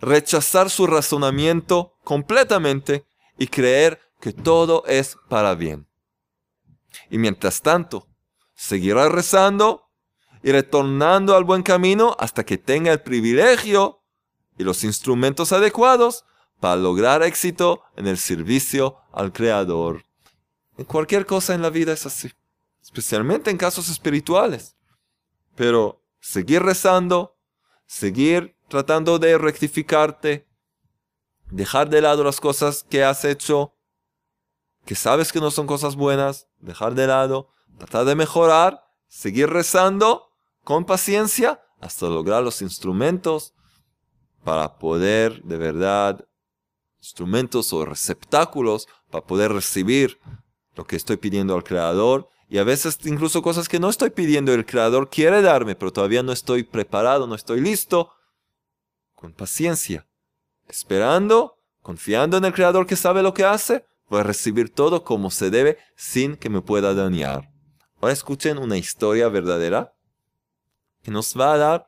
rechazar 0.00 0.70
su 0.70 0.86
razonamiento 0.86 1.96
completamente 2.04 3.04
y 3.36 3.48
creer 3.48 4.00
que 4.20 4.32
todo 4.32 4.84
es 4.86 5.16
para 5.28 5.54
bien. 5.54 5.87
Y 7.10 7.18
mientras 7.18 7.62
tanto, 7.62 8.08
seguirá 8.54 9.08
rezando 9.08 9.88
y 10.42 10.52
retornando 10.52 11.36
al 11.36 11.44
buen 11.44 11.62
camino 11.62 12.16
hasta 12.18 12.44
que 12.44 12.58
tenga 12.58 12.92
el 12.92 13.00
privilegio 13.00 14.02
y 14.56 14.64
los 14.64 14.84
instrumentos 14.84 15.52
adecuados 15.52 16.24
para 16.60 16.76
lograr 16.76 17.22
éxito 17.22 17.82
en 17.96 18.06
el 18.06 18.18
servicio 18.18 18.96
al 19.12 19.32
Creador. 19.32 20.04
En 20.76 20.84
cualquier 20.84 21.26
cosa 21.26 21.54
en 21.54 21.62
la 21.62 21.70
vida 21.70 21.92
es 21.92 22.06
así, 22.06 22.32
especialmente 22.82 23.50
en 23.50 23.56
casos 23.56 23.88
espirituales. 23.88 24.76
Pero 25.54 26.04
seguir 26.20 26.62
rezando, 26.62 27.36
seguir 27.86 28.56
tratando 28.68 29.18
de 29.18 29.38
rectificarte, 29.38 30.46
dejar 31.50 31.88
de 31.88 32.00
lado 32.00 32.22
las 32.22 32.40
cosas 32.40 32.84
que 32.88 33.02
has 33.02 33.24
hecho, 33.24 33.74
que 34.88 34.94
sabes 34.94 35.32
que 35.32 35.40
no 35.40 35.50
son 35.50 35.66
cosas 35.66 35.96
buenas, 35.96 36.48
dejar 36.60 36.94
de 36.94 37.06
lado, 37.06 37.50
tratar 37.76 38.06
de 38.06 38.14
mejorar, 38.14 38.86
seguir 39.06 39.50
rezando 39.50 40.30
con 40.64 40.86
paciencia 40.86 41.60
hasta 41.78 42.06
lograr 42.06 42.42
los 42.42 42.62
instrumentos 42.62 43.52
para 44.44 44.78
poder 44.78 45.42
de 45.42 45.58
verdad, 45.58 46.26
instrumentos 47.00 47.70
o 47.74 47.84
receptáculos 47.84 48.88
para 49.10 49.26
poder 49.26 49.52
recibir 49.52 50.18
lo 50.74 50.86
que 50.86 50.96
estoy 50.96 51.18
pidiendo 51.18 51.54
al 51.54 51.64
Creador. 51.64 52.30
Y 52.48 52.56
a 52.56 52.64
veces 52.64 52.98
incluso 53.04 53.42
cosas 53.42 53.68
que 53.68 53.78
no 53.78 53.90
estoy 53.90 54.08
pidiendo, 54.08 54.54
el 54.54 54.64
Creador 54.64 55.10
quiere 55.10 55.42
darme, 55.42 55.74
pero 55.74 55.92
todavía 55.92 56.22
no 56.22 56.32
estoy 56.32 56.62
preparado, 56.62 57.26
no 57.26 57.34
estoy 57.34 57.60
listo. 57.60 58.10
Con 59.14 59.34
paciencia, 59.34 60.08
esperando, 60.66 61.58
confiando 61.82 62.38
en 62.38 62.46
el 62.46 62.54
Creador 62.54 62.86
que 62.86 62.96
sabe 62.96 63.22
lo 63.22 63.34
que 63.34 63.44
hace, 63.44 63.84
voy 64.08 64.20
a 64.20 64.24
recibir 64.24 64.72
todo 64.72 65.04
como 65.04 65.30
se 65.30 65.50
debe 65.50 65.78
sin 65.96 66.36
que 66.36 66.50
me 66.50 66.62
pueda 66.62 66.94
dañar. 66.94 67.52
Ahora 68.00 68.12
escuchen 68.12 68.58
una 68.58 68.76
historia 68.76 69.28
verdadera 69.28 69.94
que 71.02 71.10
nos 71.10 71.38
va 71.38 71.52
a 71.52 71.58
dar 71.58 71.86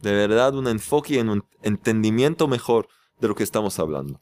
de 0.00 0.12
verdad 0.12 0.54
un 0.54 0.68
enfoque 0.68 1.14
y 1.14 1.18
un 1.18 1.44
entendimiento 1.62 2.48
mejor 2.48 2.88
de 3.18 3.28
lo 3.28 3.34
que 3.34 3.42
estamos 3.42 3.78
hablando. 3.78 4.20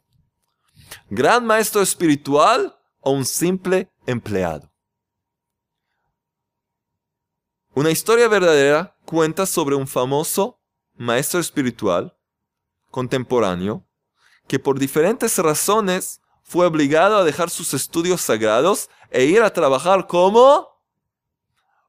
Gran 1.09 1.45
maestro 1.45 1.81
espiritual 1.81 2.77
o 3.01 3.11
un 3.11 3.25
simple 3.25 3.91
empleado. 4.05 4.71
Una 7.73 7.91
historia 7.91 8.27
verdadera 8.29 8.95
cuenta 9.05 9.45
sobre 9.45 9.75
un 9.75 9.87
famoso 9.87 10.61
maestro 10.95 11.39
espiritual 11.39 12.17
contemporáneo 12.89 13.85
que 14.47 14.59
por 14.59 14.79
diferentes 14.79 15.37
razones 15.39 16.21
fue 16.45 16.67
obligado 16.67 17.17
a 17.17 17.23
dejar 17.23 17.49
sus 17.49 17.73
estudios 17.73 18.21
sagrados 18.21 18.87
e 19.09 19.25
ir 19.25 19.41
a 19.41 19.51
trabajar 19.51 20.05
como 20.05 20.67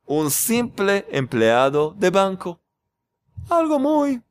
un 0.07 0.31
simple 0.31 1.07
empleado 1.11 1.95
de 1.95 2.09
banco. 2.09 2.59
Algo 3.51 3.79
muy, 3.79 4.23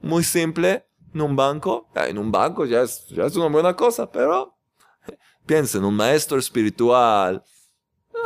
muy 0.00 0.22
simple 0.22 0.86
en 1.12 1.22
un 1.22 1.34
banco. 1.34 1.88
En 1.92 2.16
un 2.16 2.30
banco 2.30 2.64
ya 2.64 2.82
es, 2.82 3.08
ya 3.08 3.24
es 3.24 3.34
una 3.34 3.48
buena 3.48 3.74
cosa, 3.74 4.08
pero 4.10 4.56
piensen, 5.44 5.84
un 5.84 5.96
maestro 5.96 6.38
espiritual, 6.38 7.42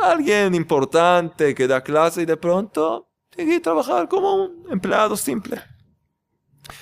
alguien 0.01 0.53
importante 0.53 1.55
que 1.55 1.67
da 1.67 1.81
clase 1.81 2.21
y 2.21 2.25
de 2.25 2.37
pronto 2.37 3.09
tiene 3.31 3.53
que 3.53 3.59
trabajar 3.59 4.07
como 4.07 4.35
un 4.35 4.67
empleado 4.69 5.17
simple. 5.17 5.59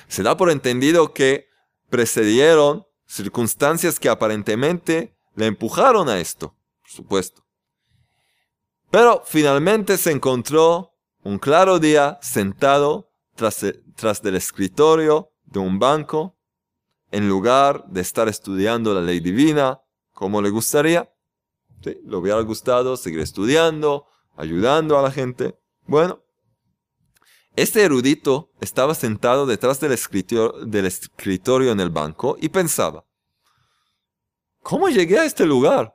Se 0.10 0.24
da 0.24 0.36
por 0.36 0.52
entendido 0.52 1.14
que 1.14 1.48
precedieron 1.90 2.87
circunstancias 3.08 4.00
que 4.00 4.10
aparentemente 4.10 5.18
le 5.36 5.48
empujaron 5.48 6.10
a 6.10 6.20
esto, 6.20 6.56
por 6.82 6.92
supuesto. 6.92 7.44
Pero 8.92 9.24
finalmente 9.26 9.98
se 9.98 10.12
encontró 10.12 10.94
un 11.24 11.40
claro 11.40 11.80
día 11.80 12.20
sentado 12.22 13.12
tras, 13.36 13.66
tras 13.96 14.22
del 14.22 14.36
escritorio 14.36 15.32
de 15.46 15.60
un 15.60 15.80
banco, 15.80 16.38
en 17.12 17.28
lugar 17.30 17.86
de 17.88 18.02
estar 18.02 18.28
estudiando 18.28 18.94
la 18.94 19.02
ley 19.02 19.20
divina 19.20 19.82
como 20.14 20.42
le 20.42 20.50
gustaría. 20.50 21.12
¿Sí? 21.82 21.98
Le 22.04 22.16
hubiera 22.18 22.42
gustado 22.42 22.98
seguir 22.98 23.20
estudiando, 23.20 24.08
ayudando 24.36 24.98
a 24.98 25.02
la 25.02 25.12
gente. 25.12 25.58
Bueno, 25.86 26.24
este 27.58 27.82
erudito 27.82 28.52
estaba 28.62 28.94
sentado 28.94 29.48
detrás 29.48 29.80
del 29.80 29.92
escritorio, 29.92 31.72
en 31.72 31.80
el 31.80 31.90
banco 31.90 32.38
y 32.40 32.50
pensaba, 32.50 33.04
¿cómo 34.62 34.90
llegué 34.90 35.18
a 35.18 35.26
este 35.26 35.44
lugar? 35.44 35.92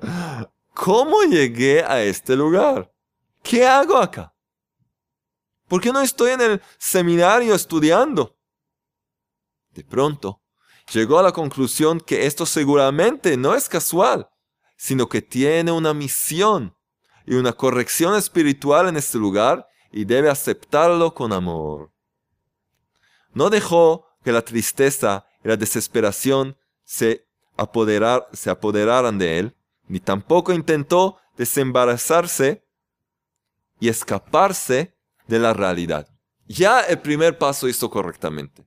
¿Cómo 0.74 1.22
llegué 1.22 1.84
a 1.84 2.02
este 2.02 2.34
lugar? 2.34 2.92
¿Qué 3.44 3.64
hago 3.64 3.96
acá? 3.96 4.34
¿Por 5.68 5.80
qué 5.80 5.92
no 5.92 6.00
estoy 6.00 6.32
en 6.32 6.40
el 6.40 6.62
seminario 6.78 7.54
estudiando? 7.54 8.36
De 9.70 9.84
pronto, 9.84 10.42
llegó 10.92 11.20
a 11.20 11.22
la 11.22 11.32
conclusión 11.32 12.00
que 12.00 12.26
esto 12.26 12.44
seguramente 12.44 13.36
no 13.36 13.54
es 13.54 13.68
casual, 13.68 14.28
sino 14.76 15.08
que 15.08 15.22
tiene 15.22 15.70
una 15.70 15.94
misión 15.94 16.76
y 17.24 17.34
una 17.34 17.52
corrección 17.52 18.16
espiritual 18.16 18.88
en 18.88 18.96
este 18.96 19.16
lugar 19.16 19.68
y 19.96 20.04
debe 20.04 20.28
aceptarlo 20.28 21.14
con 21.14 21.32
amor. 21.32 21.90
No 23.32 23.48
dejó 23.48 24.06
que 24.22 24.30
la 24.30 24.42
tristeza 24.42 25.24
y 25.42 25.48
la 25.48 25.56
desesperación 25.56 26.54
se, 26.84 27.26
apoderar, 27.56 28.28
se 28.34 28.50
apoderaran 28.50 29.16
de 29.16 29.38
él, 29.38 29.56
ni 29.88 29.98
tampoco 29.98 30.52
intentó 30.52 31.16
desembarazarse 31.38 32.62
y 33.80 33.88
escaparse 33.88 34.94
de 35.28 35.38
la 35.38 35.54
realidad. 35.54 36.06
Ya 36.46 36.82
el 36.82 36.98
primer 36.98 37.38
paso 37.38 37.66
hizo 37.66 37.88
correctamente. 37.88 38.66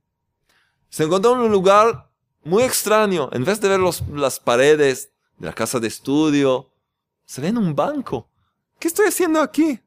Se 0.88 1.04
encontró 1.04 1.34
en 1.34 1.42
un 1.42 1.52
lugar 1.52 2.10
muy 2.42 2.64
extraño. 2.64 3.28
En 3.30 3.44
vez 3.44 3.60
de 3.60 3.68
ver 3.68 3.78
las 3.78 4.40
paredes 4.40 5.12
de 5.38 5.46
la 5.46 5.52
casa 5.52 5.78
de 5.78 5.86
estudio, 5.86 6.72
se 7.24 7.40
ve 7.40 7.48
en 7.48 7.58
un 7.58 7.72
banco. 7.72 8.28
¿Qué 8.80 8.88
estoy 8.88 9.06
haciendo 9.06 9.40
aquí? 9.40 9.80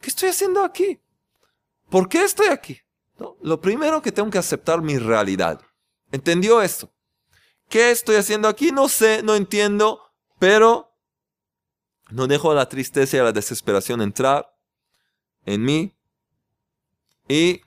¿Qué 0.00 0.08
estoy 0.08 0.30
haciendo 0.30 0.62
aquí? 0.62 1.00
¿Por 1.88 2.08
qué 2.08 2.24
estoy 2.24 2.48
aquí? 2.48 2.80
lo 3.40 3.60
primero 3.60 4.02
que 4.02 4.12
tengo 4.12 4.30
que 4.30 4.38
aceptar 4.38 4.82
mi 4.82 4.98
realidad. 4.98 5.60
¿Entendió 6.12 6.60
esto? 6.62 6.92
¿Qué 7.68 7.90
estoy 7.90 8.16
haciendo 8.16 8.48
aquí? 8.48 8.72
No 8.72 8.88
sé, 8.88 9.22
no 9.22 9.34
entiendo, 9.34 10.00
pero 10.38 10.92
no 12.10 12.26
dejo 12.26 12.54
la 12.54 12.68
tristeza 12.68 13.16
y 13.16 13.20
la 13.20 13.32
desesperación 13.32 14.02
entrar 14.02 14.54
en 15.44 15.62
mí 15.64 15.96
y 17.28 17.62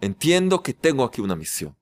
entiendo 0.00 0.62
que 0.62 0.74
tengo 0.74 1.04
aquí 1.04 1.20
una 1.20 1.36
misión. 1.36 1.76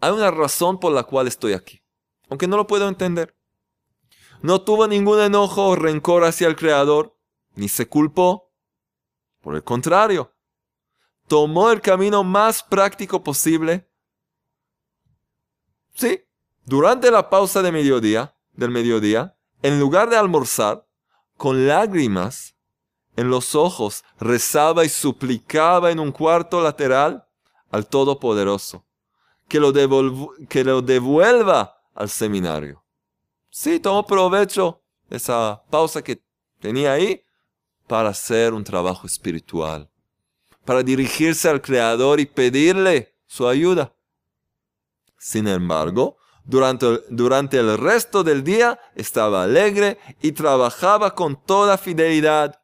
Hay 0.00 0.12
una 0.12 0.30
razón 0.30 0.80
por 0.80 0.92
la 0.92 1.04
cual 1.04 1.28
estoy 1.28 1.52
aquí, 1.52 1.82
aunque 2.28 2.48
no 2.48 2.56
lo 2.56 2.66
puedo 2.66 2.88
entender. 2.88 3.36
No 4.42 4.62
tuvo 4.62 4.88
ningún 4.88 5.20
enojo 5.20 5.68
o 5.68 5.76
rencor 5.76 6.24
hacia 6.24 6.48
el 6.48 6.56
Creador, 6.56 7.16
ni 7.54 7.68
se 7.68 7.88
culpó. 7.88 8.50
Por 9.40 9.54
el 9.54 9.64
contrario, 9.64 10.32
tomó 11.26 11.70
el 11.70 11.80
camino 11.80 12.24
más 12.24 12.62
práctico 12.62 13.22
posible 13.22 13.90
Sí, 15.94 16.22
durante 16.64 17.10
la 17.10 17.28
pausa 17.28 17.60
de 17.60 17.72
mediodía, 17.72 18.34
del 18.52 18.70
mediodía, 18.70 19.36
en 19.62 19.78
lugar 19.78 20.08
de 20.08 20.16
almorzar, 20.16 20.86
con 21.36 21.66
lágrimas 21.66 22.54
en 23.16 23.28
los 23.28 23.54
ojos, 23.54 24.04
rezaba 24.18 24.84
y 24.84 24.88
suplicaba 24.88 25.90
en 25.90 26.00
un 26.00 26.12
cuarto 26.12 26.62
lateral 26.62 27.26
al 27.70 27.86
Todopoderoso, 27.86 28.86
que 29.48 29.60
lo, 29.60 29.72
que 30.48 30.64
lo 30.64 30.80
devuelva 30.80 31.82
al 31.94 32.08
seminario. 32.08 32.82
Sí, 33.50 33.80
tomó 33.80 34.06
provecho 34.06 34.82
de 35.08 35.16
esa 35.16 35.62
pausa 35.70 36.02
que 36.02 36.22
tenía 36.60 36.92
ahí 36.92 37.22
para 37.90 38.10
hacer 38.10 38.54
un 38.54 38.62
trabajo 38.62 39.04
espiritual, 39.04 39.90
para 40.64 40.80
dirigirse 40.80 41.48
al 41.48 41.60
Creador 41.60 42.20
y 42.20 42.24
pedirle 42.24 43.16
su 43.26 43.48
ayuda. 43.48 43.92
Sin 45.18 45.48
embargo, 45.48 46.16
durante, 46.44 46.86
durante 47.08 47.58
el 47.58 47.76
resto 47.76 48.22
del 48.22 48.44
día 48.44 48.78
estaba 48.94 49.42
alegre 49.42 49.98
y 50.22 50.30
trabajaba 50.30 51.16
con 51.16 51.34
toda 51.44 51.76
fidelidad. 51.76 52.62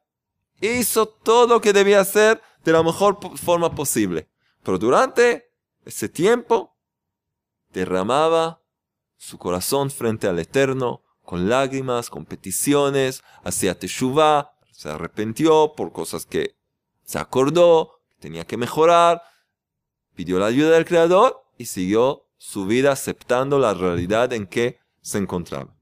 Hizo 0.61 1.07
todo 1.09 1.55
lo 1.55 1.59
que 1.59 1.73
debía 1.73 1.99
hacer 1.99 2.41
de 2.63 2.71
la 2.71 2.81
mejor 2.81 3.19
forma 3.37 3.75
posible. 3.75 4.29
Pero 4.63 4.79
durante 4.79 5.51
ese 5.83 6.07
tiempo 6.07 6.77
derramaba 7.73 8.61
su 9.17 9.37
corazón 9.37 9.91
frente 9.91 10.25
al 10.25 10.39
Eterno 10.39 11.03
con 11.21 11.49
lágrimas, 11.49 12.09
con 12.09 12.23
peticiones, 12.23 13.25
hacía 13.43 13.77
teshuvah, 13.77 14.53
se 14.77 14.89
arrepintió 14.89 15.73
por 15.75 15.91
cosas 15.91 16.27
que 16.27 16.55
se 17.03 17.17
acordó, 17.17 18.03
que 18.09 18.15
tenía 18.17 18.45
que 18.45 18.57
mejorar, 18.57 19.23
pidió 20.13 20.37
la 20.37 20.45
ayuda 20.45 20.69
del 20.75 20.85
Creador 20.85 21.41
y 21.57 21.65
siguió 21.65 22.27
su 22.37 22.67
vida 22.67 22.91
aceptando 22.91 23.57
la 23.57 23.73
realidad 23.73 24.31
en 24.33 24.45
que 24.45 24.79
se 25.01 25.17
encontraba. 25.17 25.75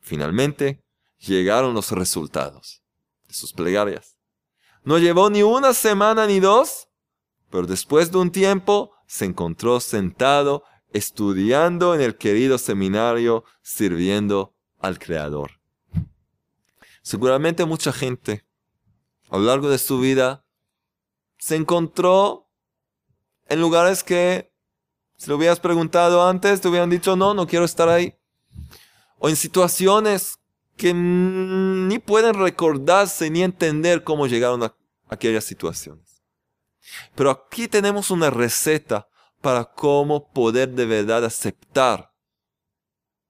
Finalmente, 0.00 0.84
llegaron 1.18 1.74
los 1.74 1.90
resultados 1.90 2.84
de 3.26 3.34
sus 3.34 3.52
plegarias. 3.52 4.16
No 4.84 4.98
llevó 4.98 5.28
ni 5.28 5.42
una 5.42 5.74
semana 5.74 6.28
ni 6.28 6.38
dos, 6.38 6.86
pero 7.50 7.66
después 7.66 8.12
de 8.12 8.18
un 8.18 8.30
tiempo 8.30 8.92
se 9.08 9.24
encontró 9.24 9.80
sentado 9.80 10.62
estudiando 10.92 11.96
en 11.96 12.00
el 12.00 12.16
querido 12.16 12.58
seminario, 12.58 13.42
sirviendo 13.60 14.54
al 14.78 15.00
Creador. 15.00 15.61
Seguramente 17.02 17.64
mucha 17.64 17.92
gente 17.92 18.46
a 19.28 19.36
lo 19.38 19.44
largo 19.44 19.68
de 19.68 19.78
su 19.78 19.98
vida 19.98 20.44
se 21.38 21.56
encontró 21.56 22.48
en 23.46 23.60
lugares 23.60 24.04
que 24.04 24.52
si 25.16 25.28
lo 25.28 25.36
hubieras 25.36 25.60
preguntado 25.60 26.26
antes, 26.26 26.60
te 26.60 26.68
hubieran 26.68 26.90
dicho, 26.90 27.14
no, 27.14 27.32
no 27.32 27.46
quiero 27.46 27.64
estar 27.64 27.88
ahí. 27.88 28.18
O 29.18 29.28
en 29.28 29.36
situaciones 29.36 30.38
que 30.76 30.92
ni 30.94 31.98
pueden 32.00 32.34
recordarse 32.34 33.30
ni 33.30 33.42
entender 33.42 34.02
cómo 34.02 34.26
llegaron 34.26 34.64
a 34.64 34.74
aquellas 35.08 35.44
situaciones. 35.44 36.22
Pero 37.14 37.30
aquí 37.30 37.68
tenemos 37.68 38.10
una 38.10 38.30
receta 38.30 39.08
para 39.40 39.64
cómo 39.64 40.32
poder 40.32 40.70
de 40.70 40.86
verdad 40.86 41.24
aceptar 41.24 42.12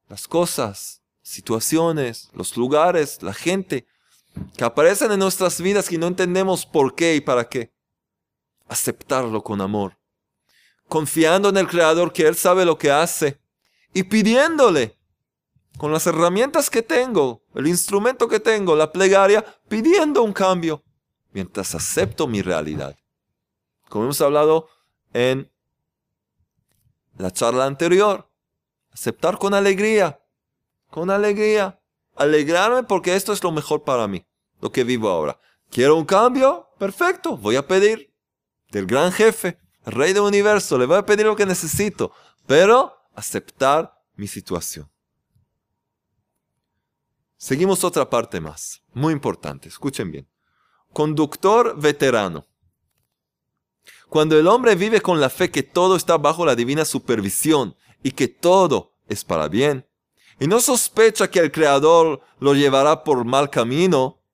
las 0.09 0.27
cosas, 0.27 1.02
situaciones, 1.33 2.31
los 2.35 2.57
lugares, 2.57 3.23
la 3.23 3.33
gente 3.33 3.87
que 4.57 4.65
aparecen 4.65 5.13
en 5.13 5.19
nuestras 5.19 5.61
vidas 5.61 5.91
y 5.93 5.99
no 5.99 6.07
entendemos 6.07 6.67
por 6.67 6.95
qué 6.95 7.17
y 7.17 7.21
para 7.21 7.49
qué. 7.49 7.73
Aceptarlo 8.69 9.43
con 9.43 9.61
amor 9.61 9.97
confiando 10.93 11.49
en 11.49 11.57
el 11.57 11.67
Creador 11.67 12.13
que 12.13 12.27
Él 12.27 12.37
sabe 12.37 12.67
lo 12.67 12.77
que 12.77 12.91
hace 12.91 13.41
y 13.95 14.03
pidiéndole 14.03 14.99
con 15.79 15.91
las 15.91 16.07
herramientas 16.07 16.69
que 16.69 16.83
tengo, 16.83 17.43
el 17.55 17.67
instrumento 17.67 18.29
que 18.29 18.41
tengo, 18.41 18.77
la 18.77 18.93
plegaria, 18.93 19.43
pidiendo 19.71 20.23
un 20.23 20.35
cambio, 20.35 20.85
mientras 21.33 21.75
acepto 21.75 22.27
mi 22.27 22.43
realidad. 22.43 22.95
Como 23.89 24.05
hemos 24.05 24.21
hablado 24.21 24.69
en 25.15 25.51
la 27.17 27.31
charla 27.31 27.65
anterior, 27.65 28.31
aceptar 28.93 29.39
con 29.39 29.55
alegría, 29.55 30.22
con 30.93 31.09
alegría, 31.09 31.81
alegrarme 32.17 32.83
porque 32.83 33.17
esto 33.17 33.33
es 33.33 33.43
lo 33.43 33.51
mejor 33.51 33.83
para 33.83 34.07
mí, 34.07 34.27
lo 34.61 34.71
que 34.71 34.85
vivo 34.85 35.09
ahora. 35.09 35.41
¿Quiero 35.71 35.97
un 35.97 36.05
cambio? 36.05 36.69
Perfecto, 36.79 37.39
voy 37.39 37.57
a 37.57 37.67
pedir 37.67 38.15
del 38.71 38.85
gran 38.85 39.11
jefe, 39.11 39.59
Rey 39.87 40.13
del 40.13 40.23
universo, 40.23 40.77
le 40.77 40.85
voy 40.85 40.99
a 40.99 41.07
pedir 41.07 41.25
lo 41.25 41.35
que 41.35 41.47
necesito, 41.47 42.13
pero 42.47 42.95
aceptar 43.15 44.05
mi 44.17 44.29
situación. 44.29 44.89
Seguimos 47.39 47.85
otra 47.85 48.11
parte 48.11 48.39
más, 48.39 48.83
muy 48.93 49.15
importante, 49.15 49.69
escuchen 49.69 50.13
bien. 50.13 50.29
Conductor 50.93 51.75
veterano. 51.81 52.47
Cuando 54.11 54.39
el 54.39 54.47
hombre 54.47 54.75
vive 54.75 55.01
con 55.01 55.23
la 55.23 55.31
fe 55.31 55.51
que 55.51 55.63
todo 55.63 55.97
está 55.97 56.19
bajo 56.19 56.45
la 56.45 56.55
divina 56.55 56.85
supervisión 56.85 57.75
y 58.03 58.11
que 58.11 58.29
todo 58.29 58.99
es 59.09 59.25
para 59.25 59.49
bien, 59.49 59.87
y 60.43 60.49
no 60.49 60.59
sospecha 60.59 61.31
que 61.31 61.39
el 61.39 61.53
Creador 61.53 62.21
lo 62.41 62.55
llevará 62.55 63.05
por 63.05 63.25
mal 63.25 63.49
camino, 63.49 64.25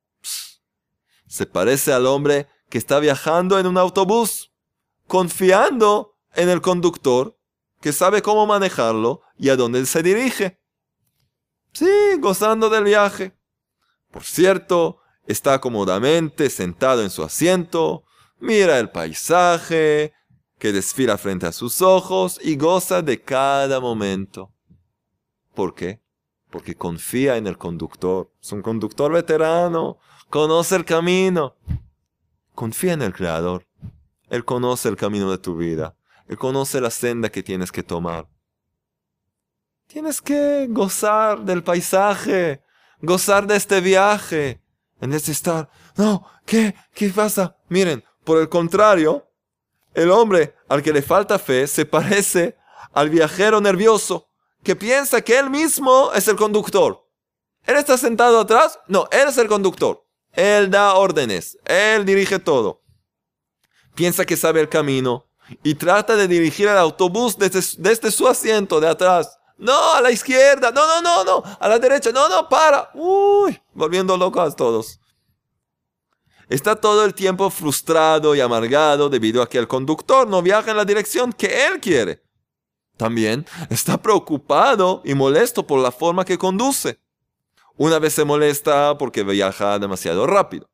se 1.27 1.45
parece 1.45 1.93
al 1.93 2.07
hombre 2.07 2.49
que 2.71 2.79
está 2.79 2.99
viajando 2.99 3.59
en 3.59 3.67
un 3.67 3.77
autobús 3.77 4.51
confiando 5.07 6.17
en 6.35 6.49
el 6.49 6.63
conductor 6.63 7.39
que 7.83 7.93
sabe 7.93 8.23
cómo 8.23 8.47
manejarlo 8.47 9.21
y 9.37 9.51
a 9.51 9.57
dónde 9.57 9.85
se 9.85 10.03
dirige. 10.03 10.59
Sí, 11.75 11.91
gozando 12.21 12.71
del 12.71 12.85
viaje. 12.85 13.39
Por 14.11 14.25
cierto, 14.25 15.03
está 15.27 15.61
cómodamente 15.61 16.49
sentado 16.49 17.03
en 17.03 17.11
su 17.11 17.23
asiento, 17.23 18.05
mira 18.39 18.79
el 18.79 18.89
paisaje 18.89 20.15
que 20.59 20.73
desfila 20.73 21.19
frente 21.19 21.45
a 21.45 21.53
sus 21.53 21.83
ojos 21.83 22.41
y 22.43 22.57
goza 22.57 23.03
de 23.03 23.23
cada 23.23 23.79
momento. 23.79 24.55
¿Por 25.59 25.75
qué? 25.75 26.01
porque 26.51 26.75
confía 26.75 27.37
en 27.37 27.47
el 27.47 27.59
conductor. 27.59 28.31
Es 28.41 28.53
un 28.53 28.63
conductor 28.63 29.13
veterano, 29.13 29.99
conoce 30.31 30.77
el 30.77 30.85
camino. 30.85 31.57
Confía 32.55 32.93
en 32.93 33.03
el 33.03 33.13
Creador. 33.13 33.67
Él 34.31 34.45
conoce 34.45 34.89
el 34.89 34.97
camino 34.97 35.31
de 35.31 35.39
tu 35.39 35.57
vida. 35.57 35.97
Él 36.29 36.37
conoce 36.37 36.81
la 36.81 36.91
senda 36.91 37.29
que 37.29 37.43
tienes 37.43 37.73
que 37.73 37.83
tomar. 37.83 38.29
Tienes 39.87 40.21
que 40.21 40.67
gozar 40.69 41.41
del 41.41 41.63
paisaje, 41.63 42.63
gozar 43.01 43.47
de 43.47 43.57
este 43.57 43.81
viaje, 43.81 44.61
en 45.01 45.11
vez 45.11 45.27
de 45.27 45.33
estar, 45.33 45.71
no, 45.97 46.27
¿qué? 46.45 46.75
¿Qué 46.93 47.09
pasa? 47.09 47.57
Miren, 47.69 48.05
por 48.25 48.39
el 48.39 48.49
contrario, 48.49 49.27
el 49.95 50.11
hombre 50.11 50.55
al 50.69 50.83
que 50.83 50.93
le 50.93 51.01
falta 51.01 51.39
fe 51.39 51.67
se 51.67 51.87
parece 51.87 52.57
al 52.93 53.09
viajero 53.09 53.61
nervioso 53.63 54.28
que 54.69 54.77
piensa 54.77 55.23
que 55.23 55.39
él 55.39 55.49
mismo 55.49 56.13
es 56.13 56.29
el 56.29 56.37
conductor. 56.37 57.03
Él 57.65 57.77
está 57.77 57.97
sentado 57.97 58.39
atrás, 58.39 58.79
no, 58.87 59.09
él 59.11 59.27
es 59.27 59.39
el 59.39 59.49
conductor. 59.49 60.05
Él 60.31 60.71
da 60.71 60.93
órdenes, 60.93 61.57
él 61.65 62.05
dirige 62.05 62.39
todo. 62.39 62.83
Piensa 63.95 64.27
que 64.27 64.37
sabe 64.37 64.61
el 64.61 64.69
camino 64.69 65.27
y 65.63 65.75
trata 65.75 66.17
de 66.17 66.29
dirigir 66.29 66.69
el 66.69 66.77
autobús 66.77 67.39
desde, 67.39 67.63
desde 67.79 68.11
su 68.11 68.29
asiento 68.29 68.79
de 68.79 68.89
atrás. 68.89 69.39
No, 69.57 69.95
a 69.95 70.03
la 70.03 70.11
izquierda. 70.11 70.71
No, 70.71 70.87
no, 70.87 71.01
no, 71.01 71.25
no. 71.25 71.43
A 71.59 71.67
la 71.67 71.79
derecha. 71.79 72.13
No, 72.13 72.29
no, 72.29 72.47
para. 72.47 72.91
Uy, 72.93 73.59
volviendo 73.73 74.19
locos 74.19 74.55
todos. 74.55 75.01
Está 76.51 76.77
todo 76.77 77.07
el 77.07 77.15
tiempo 77.15 77.49
frustrado 77.49 78.35
y 78.35 78.41
amargado 78.41 79.09
debido 79.09 79.41
a 79.41 79.49
que 79.49 79.57
el 79.57 79.67
conductor 79.67 80.29
no 80.29 80.43
viaja 80.43 80.71
en 80.71 80.77
la 80.77 80.85
dirección 80.85 81.33
que 81.33 81.67
él 81.67 81.81
quiere. 81.81 82.28
También 82.99 83.47
está 83.71 84.03
preocupado 84.03 85.01
y 85.05 85.15
molesto 85.15 85.67
por 85.67 85.81
la 85.81 85.93
forma 85.93 86.27
que 86.27 86.37
conduce. 86.37 87.01
Una 87.77 87.99
vez 87.99 88.13
se 88.13 88.25
molesta 88.25 88.99
porque 88.99 89.23
viaja 89.23 89.79
demasiado 89.79 90.27
rápido. 90.27 90.69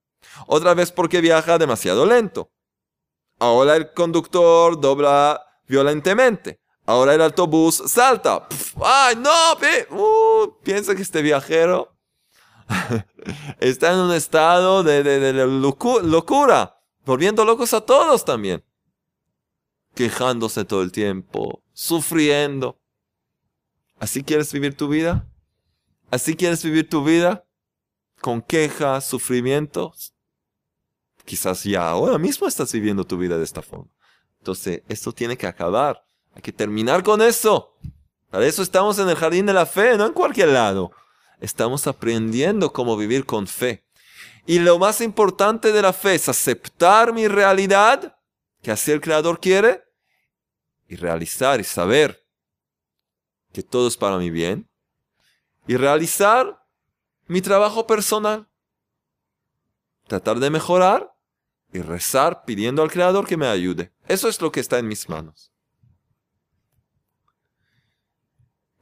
Otra 0.46 0.74
vez 0.74 0.90
porque 0.90 1.20
viaja 1.20 1.58
demasiado 1.58 2.06
lento. 2.06 2.50
Ahora 3.38 3.76
el 3.76 3.92
conductor 3.92 4.80
dobla 4.80 5.44
violentamente. 5.68 6.60
Ahora 6.86 7.14
el 7.14 7.20
autobús 7.20 7.82
salta. 7.86 8.48
¡Ay, 8.82 9.16
no! 9.16 9.54
Uh, 9.90 10.54
piensa 10.62 10.94
que 10.94 11.02
este 11.02 11.20
viajero 11.20 11.94
está 13.60 13.92
en 13.92 13.98
un 13.98 14.12
estado 14.12 14.82
de, 14.82 15.32
locura, 16.02 16.80
volviendo 17.04 17.44
locos 17.44 17.74
a 17.74 17.82
todos 17.82 18.24
también. 18.24 18.64
Quejándose 19.94 20.64
todo 20.64 20.82
el 20.82 20.90
tiempo, 20.90 21.63
sufriendo. 21.74 22.80
¿Así 23.98 24.22
quieres 24.22 24.50
vivir 24.52 24.74
tu 24.74 24.88
vida? 24.88 25.28
¿Así 26.10 26.34
quieres 26.34 26.64
vivir 26.64 26.88
tu 26.88 27.04
vida? 27.04 27.44
Con 28.20 28.40
quejas, 28.40 29.04
sufrimientos. 29.04 30.14
Quizás 31.24 31.64
ya 31.64 31.90
ahora 31.90 32.18
mismo 32.18 32.46
estás 32.46 32.72
viviendo 32.72 33.04
tu 33.04 33.18
vida 33.18 33.36
de 33.36 33.44
esta 33.44 33.60
forma. 33.60 33.90
Entonces, 34.38 34.82
esto 34.88 35.12
tiene 35.12 35.36
que 35.36 35.46
acabar. 35.46 36.04
Hay 36.34 36.42
que 36.42 36.52
terminar 36.52 37.02
con 37.02 37.20
eso. 37.20 37.76
Para 38.30 38.46
eso 38.46 38.62
estamos 38.62 38.98
en 38.98 39.08
el 39.08 39.16
jardín 39.16 39.46
de 39.46 39.52
la 39.52 39.66
fe, 39.66 39.96
no 39.96 40.06
en 40.06 40.12
cualquier 40.12 40.48
lado. 40.48 40.92
Estamos 41.40 41.86
aprendiendo 41.86 42.72
cómo 42.72 42.96
vivir 42.96 43.24
con 43.24 43.46
fe. 43.46 43.84
Y 44.46 44.58
lo 44.58 44.78
más 44.78 45.00
importante 45.00 45.72
de 45.72 45.82
la 45.82 45.92
fe 45.92 46.16
es 46.16 46.28
aceptar 46.28 47.12
mi 47.14 47.28
realidad, 47.28 48.18
que 48.62 48.70
así 48.70 48.92
el 48.92 49.00
Creador 49.00 49.40
quiere, 49.40 49.83
y 50.88 50.96
realizar 50.96 51.60
y 51.60 51.64
saber 51.64 52.26
que 53.52 53.62
todo 53.62 53.88
es 53.88 53.96
para 53.96 54.18
mi 54.18 54.30
bien, 54.30 54.68
y 55.66 55.76
realizar 55.76 56.66
mi 57.26 57.40
trabajo 57.40 57.86
personal. 57.86 58.48
Tratar 60.06 60.38
de 60.38 60.50
mejorar 60.50 61.16
y 61.72 61.80
rezar 61.80 62.44
pidiendo 62.44 62.82
al 62.82 62.90
Creador 62.90 63.26
que 63.26 63.36
me 63.36 63.46
ayude. 63.46 63.92
Eso 64.06 64.28
es 64.28 64.40
lo 64.40 64.52
que 64.52 64.60
está 64.60 64.78
en 64.78 64.88
mis 64.88 65.08
manos. 65.08 65.52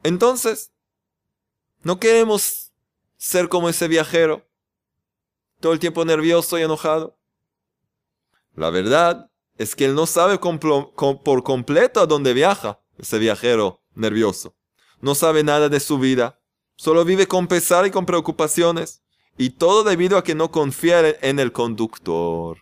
Entonces, 0.03 0.73
no 1.83 2.01
queremos 2.01 2.73
ser 3.17 3.49
como 3.49 3.69
ese 3.69 3.87
viajero, 3.89 4.49
todo 5.61 5.73
el 5.73 5.79
tiempo 5.79 6.05
nervioso 6.05 6.59
y 6.59 6.63
enojado. 6.63 7.19
La 8.55 8.71
verdad 8.71 9.32
es 9.63 9.77
que 9.77 9.85
él 9.85 9.95
no 9.95 10.07
sabe 10.07 10.39
por 10.39 11.43
completo 11.45 12.01
a 12.01 12.07
dónde 12.07 12.35
viaja, 12.35 12.81
ese 12.99 13.19
viajero 13.19 13.83
nervioso. 13.95 14.57
No 15.01 15.15
sabe 15.15 15.45
nada 15.45 15.69
de 15.69 15.79
su 15.79 15.99
vida, 15.99 16.41
solo 16.75 17.05
vive 17.05 17.29
con 17.29 17.47
pesar 17.47 17.87
y 17.87 17.91
con 17.91 18.05
preocupaciones, 18.05 19.03
y 19.39 19.51
todo 19.51 19.85
debido 19.85 20.19
a 20.19 20.25
que 20.25 20.35
no 20.35 20.51
confía 20.51 21.17
en 21.23 21.39
el 21.39 21.53
conductor. 21.53 22.59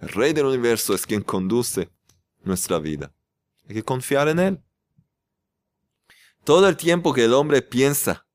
El 0.00 0.08
rey 0.10 0.32
del 0.32 0.46
universo 0.46 0.94
es 0.94 1.04
quien 1.04 1.22
conduce 1.22 1.90
nuestra 2.42 2.78
vida. 2.78 3.12
Hay 3.68 3.74
que 3.74 3.82
confiar 3.82 4.28
en 4.28 4.38
él. 4.38 4.62
Todo 6.44 6.68
el 6.68 6.76
tiempo 6.76 7.12
que 7.12 7.24
el 7.24 7.34
hombre 7.34 7.60
piensa 7.60 8.26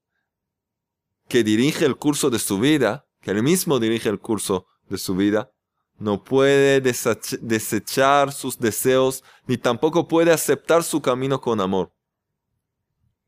que 1.29 1.43
dirige 1.43 1.85
el 1.85 1.95
curso 1.95 2.29
de 2.29 2.39
su 2.39 2.59
vida, 2.59 3.07
que 3.21 3.31
él 3.31 3.41
mismo 3.41 3.79
dirige 3.79 4.09
el 4.09 4.19
curso 4.19 4.67
de 4.89 4.97
su 4.97 5.15
vida, 5.15 5.52
no 5.97 6.23
puede 6.23 6.81
desechar 6.81 8.33
sus 8.33 8.59
deseos 8.59 9.23
ni 9.45 9.57
tampoco 9.57 10.07
puede 10.07 10.31
aceptar 10.31 10.83
su 10.83 11.01
camino 11.01 11.39
con 11.39 11.61
amor. 11.61 11.93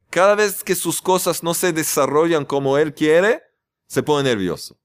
Cada 0.09 0.35
vez 0.35 0.63
que 0.63 0.75
sus 0.75 1.01
cosas 1.01 1.43
no 1.43 1.53
se 1.53 1.73
desarrollan 1.73 2.45
como 2.45 2.77
él 2.77 2.93
quiere, 2.93 3.43
se 3.87 4.03
pone 4.03 4.29
nervioso. 4.29 4.77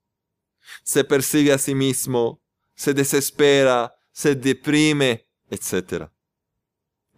Se 0.83 1.05
persigue 1.05 1.53
a 1.53 1.59
sí 1.59 1.75
mismo, 1.75 2.43
se 2.75 2.95
desespera, 2.95 3.95
se 4.13 4.35
deprime, 4.35 5.29
etc. 5.51 6.09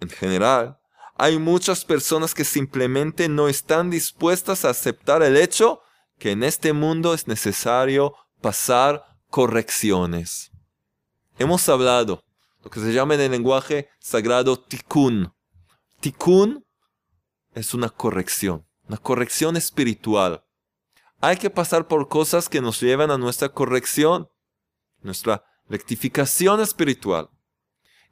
En 0.00 0.08
general, 0.08 0.78
hay 1.16 1.38
muchas 1.38 1.84
personas 1.84 2.34
que 2.34 2.44
simplemente 2.44 3.28
no 3.28 3.48
están 3.48 3.90
dispuestas 3.90 4.64
a 4.64 4.70
aceptar 4.70 5.22
el 5.22 5.36
hecho 5.36 5.80
que 6.18 6.30
en 6.30 6.44
este 6.44 6.72
mundo 6.72 7.14
es 7.14 7.26
necesario 7.26 8.14
pasar 8.40 9.04
correcciones. 9.28 10.51
Hemos 11.42 11.68
hablado 11.68 12.22
lo 12.62 12.70
que 12.70 12.78
se 12.78 12.92
llama 12.92 13.14
en 13.14 13.20
el 13.22 13.32
lenguaje 13.32 13.88
sagrado 13.98 14.60
tikkun. 14.60 15.34
Tikkun 15.98 16.64
es 17.52 17.74
una 17.74 17.88
corrección, 17.88 18.64
una 18.86 18.96
corrección 18.96 19.56
espiritual. 19.56 20.44
Hay 21.20 21.38
que 21.38 21.50
pasar 21.50 21.88
por 21.88 22.08
cosas 22.08 22.48
que 22.48 22.60
nos 22.60 22.80
llevan 22.80 23.10
a 23.10 23.18
nuestra 23.18 23.48
corrección, 23.48 24.30
nuestra 25.00 25.44
rectificación 25.68 26.60
espiritual. 26.60 27.28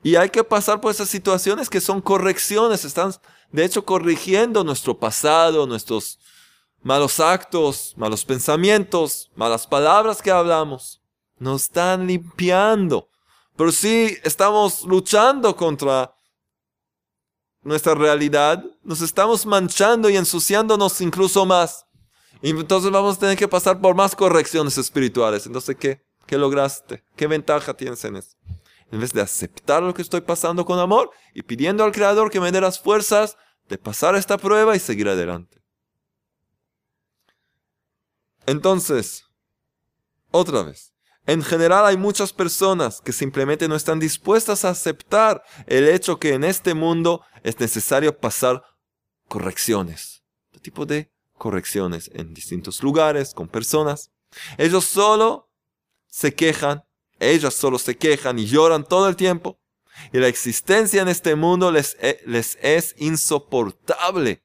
Y 0.02 0.16
hay 0.16 0.30
que 0.30 0.42
pasar 0.42 0.80
por 0.80 0.90
esas 0.90 1.08
situaciones 1.08 1.70
que 1.70 1.80
son 1.80 2.00
correcciones, 2.00 2.84
están 2.84 3.12
de 3.52 3.64
hecho 3.64 3.84
corrigiendo 3.84 4.64
nuestro 4.64 4.98
pasado, 4.98 5.68
nuestros 5.68 6.18
malos 6.82 7.20
actos, 7.20 7.94
malos 7.96 8.24
pensamientos, 8.24 9.30
malas 9.36 9.68
palabras 9.68 10.20
que 10.20 10.32
hablamos. 10.32 11.00
Nos 11.38 11.62
están 11.62 12.08
limpiando. 12.08 13.09
Pero 13.60 13.72
si 13.72 14.16
estamos 14.24 14.84
luchando 14.84 15.54
contra 15.54 16.16
nuestra 17.60 17.94
realidad, 17.94 18.64
nos 18.82 19.02
estamos 19.02 19.44
manchando 19.44 20.08
y 20.08 20.16
ensuciándonos 20.16 20.98
incluso 21.02 21.44
más. 21.44 21.84
Y 22.40 22.52
entonces 22.52 22.90
vamos 22.90 23.18
a 23.18 23.20
tener 23.20 23.36
que 23.36 23.46
pasar 23.46 23.78
por 23.78 23.94
más 23.94 24.16
correcciones 24.16 24.78
espirituales. 24.78 25.44
Entonces, 25.44 25.76
¿qué? 25.76 26.00
¿Qué 26.26 26.38
lograste? 26.38 27.04
¿Qué 27.14 27.26
ventaja 27.26 27.74
tienes 27.74 28.02
en 28.06 28.16
eso? 28.16 28.34
en 28.92 28.98
vez 28.98 29.12
de 29.12 29.20
aceptar 29.20 29.82
lo 29.82 29.92
que 29.92 30.00
estoy 30.00 30.22
pasando 30.22 30.64
con 30.64 30.78
amor 30.78 31.10
y 31.34 31.42
pidiendo 31.42 31.84
al 31.84 31.92
Creador 31.92 32.30
que 32.30 32.40
me 32.40 32.52
dé 32.52 32.62
las 32.62 32.80
fuerzas 32.80 33.36
de 33.68 33.76
pasar 33.76 34.16
esta 34.16 34.38
prueba 34.38 34.74
y 34.74 34.78
seguir 34.78 35.06
adelante. 35.06 35.62
Entonces, 38.46 39.26
otra 40.30 40.62
vez, 40.62 40.89
en 41.26 41.42
general 41.42 41.86
hay 41.86 41.96
muchas 41.96 42.32
personas 42.32 43.00
que 43.00 43.12
simplemente 43.12 43.68
no 43.68 43.76
están 43.76 44.00
dispuestas 44.00 44.64
a 44.64 44.70
aceptar 44.70 45.42
el 45.66 45.88
hecho 45.88 46.18
que 46.18 46.34
en 46.34 46.44
este 46.44 46.74
mundo 46.74 47.22
es 47.42 47.58
necesario 47.60 48.18
pasar 48.18 48.62
correcciones. 49.28 50.22
¿Qué 50.50 50.58
tipo 50.58 50.86
de 50.86 51.12
correcciones 51.34 52.10
en 52.14 52.34
distintos 52.34 52.82
lugares, 52.82 53.34
con 53.34 53.48
personas? 53.48 54.10
Ellos 54.58 54.84
solo 54.84 55.50
se 56.06 56.34
quejan 56.34 56.84
ellas 57.20 57.54
solo 57.54 57.78
se 57.78 57.96
quejan 57.96 58.38
y 58.38 58.46
lloran 58.46 58.84
todo 58.84 59.08
el 59.08 59.14
tiempo. 59.14 59.60
Y 60.12 60.18
la 60.18 60.28
existencia 60.28 61.02
en 61.02 61.08
este 61.08 61.34
mundo 61.36 61.70
les, 61.70 61.96
e, 62.00 62.20
les 62.24 62.58
es 62.62 62.94
insoportable. 62.98 64.42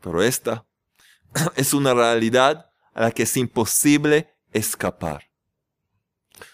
Pero 0.00 0.22
esta 0.22 0.66
es 1.56 1.74
una 1.74 1.92
realidad 1.92 2.71
a 2.94 3.02
la 3.02 3.10
que 3.12 3.24
es 3.24 3.36
imposible 3.36 4.34
escapar. 4.52 5.30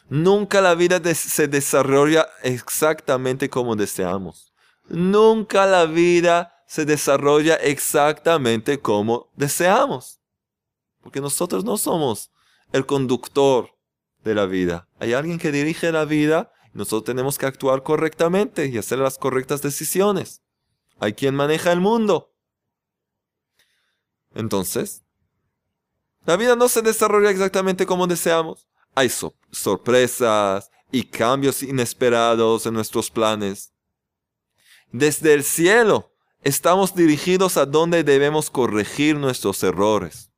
Nunca 0.08 0.60
la 0.60 0.74
vida 0.74 1.02
se 1.14 1.48
desarrolla 1.48 2.28
exactamente 2.42 3.48
como 3.50 3.76
deseamos. 3.76 4.52
Nunca 4.88 5.66
la 5.66 5.84
vida 5.86 6.64
se 6.66 6.84
desarrolla 6.84 7.54
exactamente 7.56 8.80
como 8.80 9.30
deseamos. 9.36 10.20
Porque 11.00 11.20
nosotros 11.20 11.64
no 11.64 11.76
somos 11.76 12.30
el 12.72 12.86
conductor 12.86 13.70
de 14.24 14.34
la 14.34 14.46
vida. 14.46 14.88
Hay 14.98 15.12
alguien 15.12 15.38
que 15.38 15.52
dirige 15.52 15.92
la 15.92 16.04
vida 16.04 16.52
y 16.74 16.78
nosotros 16.78 17.04
tenemos 17.04 17.38
que 17.38 17.46
actuar 17.46 17.82
correctamente 17.82 18.66
y 18.66 18.78
hacer 18.78 18.98
las 18.98 19.18
correctas 19.18 19.62
decisiones. 19.62 20.42
Hay 20.98 21.14
quien 21.14 21.34
maneja 21.34 21.72
el 21.72 21.80
mundo. 21.80 22.34
Entonces, 24.34 25.04
la 26.28 26.36
vida 26.36 26.54
no 26.54 26.68
se 26.68 26.82
desarrolla 26.82 27.30
exactamente 27.30 27.86
como 27.86 28.06
deseamos. 28.06 28.66
Hay 28.94 29.10
sorpresas 29.50 30.70
y 30.92 31.02
cambios 31.02 31.62
inesperados 31.62 32.66
en 32.66 32.74
nuestros 32.74 33.10
planes. 33.10 33.72
Desde 34.92 35.32
el 35.32 35.42
cielo 35.42 36.12
estamos 36.42 36.94
dirigidos 36.94 37.56
a 37.56 37.64
donde 37.64 38.04
debemos 38.04 38.50
corregir 38.50 39.16
nuestros 39.16 39.62
errores. 39.62 40.30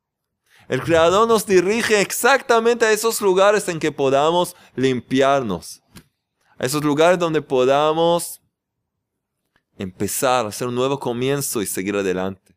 El 0.69 0.81
Creador 0.81 1.27
nos 1.27 1.45
dirige 1.45 1.99
exactamente 1.99 2.85
a 2.85 2.93
esos 2.93 3.19
lugares 3.19 3.67
en 3.67 3.77
que 3.77 3.91
podamos 3.91 4.55
limpiarnos. 4.77 5.81
A 6.57 6.67
esos 6.67 6.85
lugares 6.85 7.19
donde 7.19 7.41
podamos 7.41 8.41
empezar 9.77 10.45
a 10.45 10.49
hacer 10.49 10.69
un 10.69 10.75
nuevo 10.75 10.97
comienzo 10.97 11.61
y 11.61 11.65
seguir 11.65 11.97
adelante. 11.97 12.55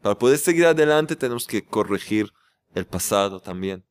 Para 0.00 0.18
poder 0.18 0.38
seguir 0.38 0.64
adelante 0.64 1.14
tenemos 1.14 1.46
que 1.46 1.62
corregir 1.62 2.32
el 2.74 2.86
pasado 2.86 3.40
también. 3.40 3.84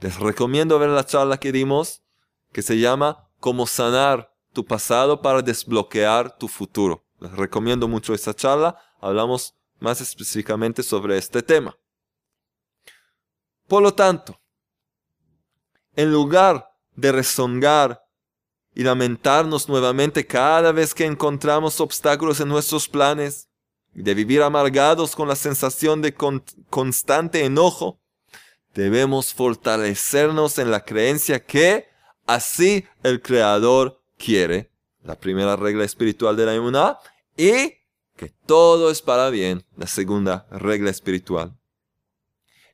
Les 0.00 0.18
recomiendo 0.18 0.78
ver 0.78 0.90
la 0.90 1.06
charla 1.06 1.38
que 1.38 1.52
dimos 1.52 2.02
que 2.52 2.62
se 2.62 2.78
llama 2.78 3.30
Cómo 3.40 3.66
sanar 3.66 4.32
tu 4.52 4.64
pasado 4.64 5.22
para 5.22 5.42
desbloquear 5.42 6.36
tu 6.36 6.48
futuro. 6.48 7.04
Les 7.20 7.32
recomiendo 7.32 7.88
mucho 7.88 8.14
esa 8.14 8.34
charla. 8.34 8.78
Hablamos 9.00 9.54
más 9.80 10.00
específicamente 10.00 10.82
sobre 10.82 11.16
este 11.16 11.42
tema. 11.42 11.76
Por 13.66 13.82
lo 13.82 13.94
tanto, 13.94 14.38
en 15.96 16.12
lugar 16.12 16.70
de 16.94 17.12
rezongar 17.12 18.04
y 18.74 18.82
lamentarnos 18.82 19.68
nuevamente 19.68 20.26
cada 20.26 20.72
vez 20.72 20.94
que 20.94 21.04
encontramos 21.04 21.80
obstáculos 21.80 22.40
en 22.40 22.48
nuestros 22.48 22.88
planes, 22.88 23.48
de 24.02 24.14
vivir 24.14 24.42
amargados 24.42 25.14
con 25.14 25.28
la 25.28 25.36
sensación 25.36 26.02
de 26.02 26.14
constante 26.70 27.44
enojo, 27.44 28.00
debemos 28.74 29.32
fortalecernos 29.32 30.58
en 30.58 30.70
la 30.70 30.84
creencia 30.84 31.44
que 31.44 31.86
así 32.26 32.84
el 33.02 33.22
Creador 33.22 34.02
quiere, 34.18 34.70
la 35.02 35.14
primera 35.14 35.56
regla 35.56 35.84
espiritual 35.84 36.36
de 36.36 36.46
la 36.46 36.54
inmunidad, 36.54 36.98
y 37.36 37.74
que 38.16 38.32
todo 38.46 38.90
es 38.90 39.02
para 39.02 39.30
bien, 39.30 39.64
la 39.76 39.86
segunda 39.86 40.46
regla 40.50 40.90
espiritual. 40.90 41.56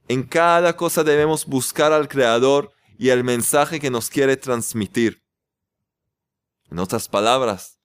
En 0.09 0.23
cada 0.23 0.77
cosa 0.77 1.05
debemos 1.05 1.47
buscar 1.47 1.93
al 1.93 2.09
Creador 2.09 2.73
y 2.99 3.11
el 3.11 3.25
mensaje 3.25 3.81
que 3.81 3.91
nos 3.91 4.11
quiere 4.11 4.37
transmitir. 4.37 5.23
En 6.71 6.79
otras 6.79 7.09
palabras, 7.09 7.80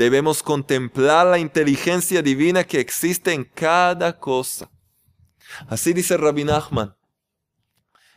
debemos 0.00 0.42
contemplar 0.42 1.26
la 1.26 1.38
inteligencia 1.38 2.22
divina 2.22 2.64
que 2.64 2.80
existe 2.80 3.34
en 3.34 3.44
cada 3.44 4.18
cosa. 4.18 4.70
Así 5.68 5.92
dice 5.92 6.16
Rabbi 6.16 6.42
Nachman. 6.42 6.96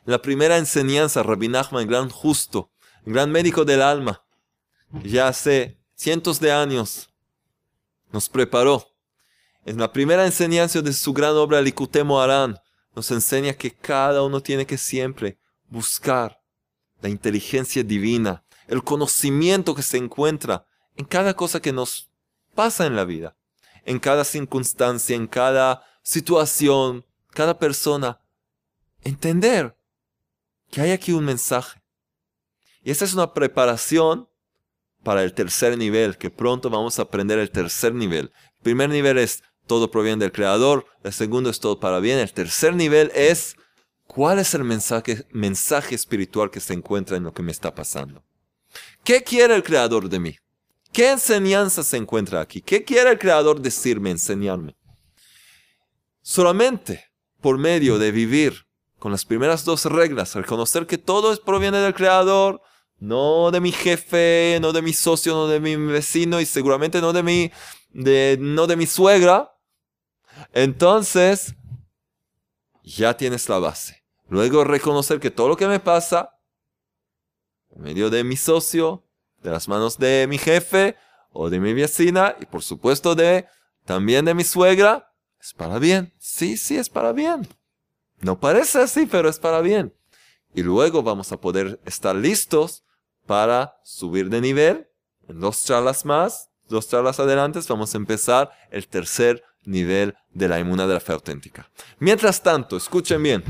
La 0.06 0.22
primera 0.22 0.58
enseñanza, 0.58 1.24
Rabbi 1.24 1.50
Nachman, 1.50 1.86
gran 1.86 2.10
justo, 2.10 2.72
gran 3.06 3.30
médico 3.30 3.66
del 3.66 3.82
alma, 3.82 4.24
ya 5.04 5.28
hace 5.28 5.78
cientos 5.94 6.40
de 6.40 6.54
años, 6.54 7.10
nos 8.14 8.30
preparó. 8.30 8.88
En 9.66 9.78
la 9.78 9.92
primera 9.92 10.26
enseñanza 10.26 10.82
de 10.82 10.94
su 10.94 11.12
gran 11.12 11.36
obra 11.36 11.62
Likutemo 11.62 12.22
Aran, 12.22 12.58
nos 12.96 13.12
enseña 13.12 13.52
que 13.56 13.72
cada 13.72 14.24
uno 14.24 14.40
tiene 14.40 14.66
que 14.66 14.78
siempre 14.78 15.38
buscar 15.68 16.40
la 17.02 17.10
inteligencia 17.10 17.84
divina, 17.84 18.46
el 18.68 18.82
conocimiento 18.86 19.76
que 19.76 19.82
se 19.82 19.98
encuentra 19.98 20.66
en 20.96 21.06
cada 21.06 21.36
cosa 21.36 21.62
que 21.62 21.72
nos 21.72 22.10
pasa 22.56 22.86
en 22.86 22.96
la 22.96 23.06
vida, 23.06 23.36
en 23.86 24.00
cada 24.00 24.24
circunstancia, 24.24 25.16
en 25.16 25.28
cada 25.28 25.84
situación, 26.02 27.06
cada 27.32 27.58
persona. 27.58 28.20
Entender 29.02 29.76
que 30.70 30.82
hay 30.82 30.92
aquí 30.92 31.12
un 31.12 31.26
mensaje. 31.26 31.82
Y 32.84 32.92
esta 32.92 33.06
es 33.06 33.14
una 33.14 33.34
preparación 33.34 34.30
para 35.04 35.24
el 35.24 35.34
tercer 35.34 35.78
nivel, 35.78 36.18
que 36.18 36.30
pronto 36.30 36.70
vamos 36.70 36.98
a 36.98 37.04
aprender 37.04 37.40
el 37.40 37.52
tercer 37.52 37.94
nivel. 37.94 38.32
El 38.58 38.64
primer 38.64 38.90
nivel 38.90 39.18
es 39.18 39.44
todo 39.68 39.92
proviene 39.92 40.24
del 40.24 40.32
Creador, 40.32 40.86
el 41.04 41.14
segundo 41.14 41.50
es 41.50 41.60
todo 41.60 41.80
para 41.80 42.00
bien, 42.00 42.20
el 42.20 42.34
tercer 42.34 42.76
nivel 42.76 43.12
es 43.16 43.56
cuál 44.08 44.40
es 44.40 44.54
el 44.54 44.64
mensaje, 44.64 45.26
mensaje 45.32 45.96
espiritual 45.96 46.52
que 46.52 46.60
se 46.60 46.74
encuentra 46.74 47.18
en 47.18 47.24
lo 47.24 47.34
que 47.34 47.44
me 47.44 47.52
está 47.52 47.74
pasando. 47.74 48.24
¿Qué 49.04 49.24
quiere 49.24 49.56
el 49.56 49.64
Creador 49.64 50.10
de 50.10 50.20
mí? 50.20 50.38
¿Qué 50.94 51.10
enseñanza 51.10 51.84
se 51.84 51.98
encuentra 51.98 52.40
aquí? 52.40 52.62
¿Qué 52.62 52.84
quiere 52.84 53.10
el 53.10 53.20
Creador 53.20 53.60
decirme, 53.60 54.12
enseñarme? 54.12 54.78
Solamente 56.22 57.06
por 57.42 57.58
medio 57.58 57.98
de 57.98 58.12
vivir 58.12 58.68
con 59.00 59.12
las 59.12 59.26
primeras 59.26 59.66
dos 59.66 59.86
reglas, 59.86 60.36
reconocer 60.36 60.86
que 60.86 61.00
todo 61.00 61.36
proviene 61.44 61.80
del 61.80 61.96
Creador, 61.96 62.62
no 63.00 63.50
de 63.52 63.60
mi 63.60 63.72
jefe, 63.72 64.60
no 64.62 64.72
de 64.72 64.84
mi 64.84 64.94
socio, 64.94 65.34
no 65.34 65.48
de 65.48 65.60
mi 65.60 65.76
vecino 65.76 66.40
y 66.40 66.46
seguramente 66.46 67.02
no 67.02 67.12
de 67.12 67.24
mi, 67.24 67.52
de, 67.90 68.38
no 68.40 68.68
de 68.68 68.78
mi 68.78 68.86
suegra, 68.86 69.52
entonces 70.54 71.56
ya 72.84 73.18
tienes 73.18 73.50
la 73.50 73.58
base. 73.58 74.04
Luego 74.30 74.64
reconocer 74.64 75.20
que 75.20 75.32
todo 75.32 75.50
lo 75.50 75.58
que 75.58 75.68
me 75.68 75.80
pasa, 75.80 76.40
en 77.72 77.82
medio 77.82 78.10
de 78.12 78.24
mi 78.24 78.38
socio, 78.38 79.04
de 79.44 79.52
las 79.52 79.68
manos 79.68 79.98
de 79.98 80.26
mi 80.28 80.38
jefe 80.38 80.96
o 81.32 81.50
de 81.50 81.60
mi 81.60 81.74
vecina 81.74 82.36
y 82.40 82.46
por 82.46 82.64
supuesto 82.64 83.16
de 83.16 83.46
también 83.86 84.26
de 84.26 84.34
mi 84.34 84.44
suegra, 84.44 85.14
es 85.40 85.54
para 85.54 85.78
bien. 85.78 86.14
Sí, 86.18 86.58
sí, 86.58 86.78
es 86.78 86.90
para 86.90 87.12
bien. 87.12 87.48
No 88.22 88.40
parece 88.40 88.80
así, 88.80 89.06
pero 89.06 89.28
es 89.30 89.40
para 89.40 89.60
bien. 89.60 89.94
Y 90.56 90.64
luego 90.64 91.04
vamos 91.04 91.32
a 91.32 91.42
poder 91.42 91.82
estar 91.86 92.16
listos 92.16 92.84
para 93.26 93.76
subir 93.84 94.30
de 94.30 94.40
nivel. 94.40 94.88
En 95.28 95.40
dos 95.40 95.66
charlas 95.66 96.06
más, 96.06 96.50
dos 96.70 96.88
charlas 96.88 97.20
adelante, 97.20 97.60
vamos 97.68 97.94
a 97.94 97.98
empezar 97.98 98.52
el 98.72 98.88
tercer 98.88 99.44
nivel 99.66 100.16
de 100.32 100.48
la 100.48 100.60
inmuna 100.60 100.88
de 100.88 100.94
la 100.94 101.00
fe 101.00 101.14
auténtica. 101.14 101.70
Mientras 102.00 102.42
tanto, 102.42 102.78
escuchen 102.78 103.22
bien, 103.24 103.44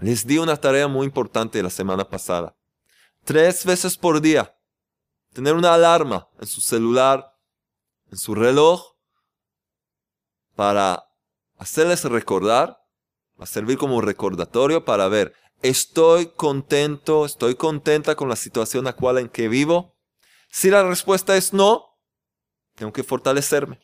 les 0.00 0.26
di 0.26 0.38
una 0.38 0.56
tarea 0.56 0.88
muy 0.88 1.06
importante 1.06 1.62
la 1.62 1.70
semana 1.70 2.08
pasada. 2.08 2.54
Tres 3.24 3.64
veces 3.64 3.96
por 3.96 4.20
día, 4.20 4.55
tener 5.36 5.52
una 5.52 5.74
alarma 5.74 6.30
en 6.40 6.46
su 6.46 6.62
celular, 6.62 7.36
en 8.10 8.16
su 8.16 8.34
reloj, 8.34 8.94
para 10.54 11.10
hacerles 11.58 12.04
recordar, 12.04 12.78
a 13.36 13.44
servir 13.44 13.76
como 13.76 14.00
recordatorio 14.00 14.86
para 14.86 15.08
ver, 15.08 15.34
¿estoy 15.60 16.28
contento, 16.28 17.26
estoy 17.26 17.54
contenta 17.54 18.14
con 18.14 18.30
la 18.30 18.36
situación 18.36 18.86
actual 18.86 19.18
en 19.18 19.28
que 19.28 19.48
vivo? 19.48 19.94
Si 20.50 20.70
la 20.70 20.82
respuesta 20.82 21.36
es 21.36 21.52
no, 21.52 21.98
tengo 22.74 22.94
que 22.94 23.04
fortalecerme. 23.04 23.78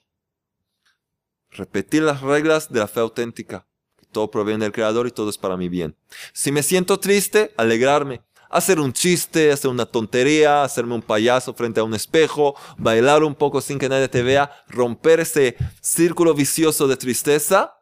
Repetir 1.51 2.03
las 2.03 2.23
reglas 2.23 2.73
de 2.73 2.81
la 2.81 2.89
fe 2.89 3.01
auténtica. 3.01 3.69
Todo 4.11 4.31
proviene 4.31 4.65
del 4.65 4.73
Creador 4.73 5.07
y 5.07 5.11
todo 5.11 5.29
es 5.29 5.37
para 5.37 5.59
mi 5.59 5.69
bien. 5.69 5.99
Si 6.33 6.51
me 6.51 6.63
siento 6.63 6.99
triste, 6.99 7.53
alegrarme 7.59 8.23
hacer 8.53 8.79
un 8.79 8.93
chiste, 8.93 9.51
hacer 9.51 9.71
una 9.71 9.87
tontería, 9.87 10.63
hacerme 10.63 10.95
un 10.95 11.03
payaso 11.03 11.55
frente 11.55 11.81
a 11.81 11.85
un 11.85 11.95
espejo, 11.95 12.55
bailar 12.77 13.25
un 13.25 13.35
poco 13.35 13.61
sin 13.61 13.79
que 13.79 13.89
nadie 13.89 14.09
te 14.09 14.23
vea, 14.23 14.53
romper 14.69 15.21
ese 15.21 15.57
círculo 15.81 16.35
vicioso 16.35 16.87
de 16.87 16.97
tristeza. 16.97 17.79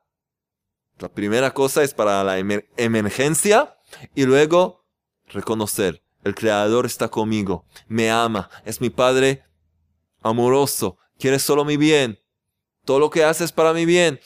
La 0.99 1.09
primera 1.09 1.53
cosa 1.53 1.83
es 1.83 1.93
para 1.93 2.23
la 2.23 2.39
emergencia 2.39 3.77
y 4.15 4.25
luego 4.25 4.87
reconocer, 5.27 6.03
el 6.23 6.35
Creador 6.35 6.87
está 6.87 7.09
conmigo, 7.09 7.67
me 7.89 8.11
ama, 8.11 8.49
es 8.65 8.81
mi 8.81 8.91
Padre 8.91 9.43
amoroso, 10.23 10.99
quiere 11.19 11.39
solo 11.39 11.65
mi 11.65 11.77
bien, 11.77 12.21
todo 12.85 12.99
lo 12.99 13.11
que 13.11 13.25
hace 13.25 13.45
es 13.45 13.53
para 13.53 13.73
mi 13.73 13.87
bien. 13.87 14.21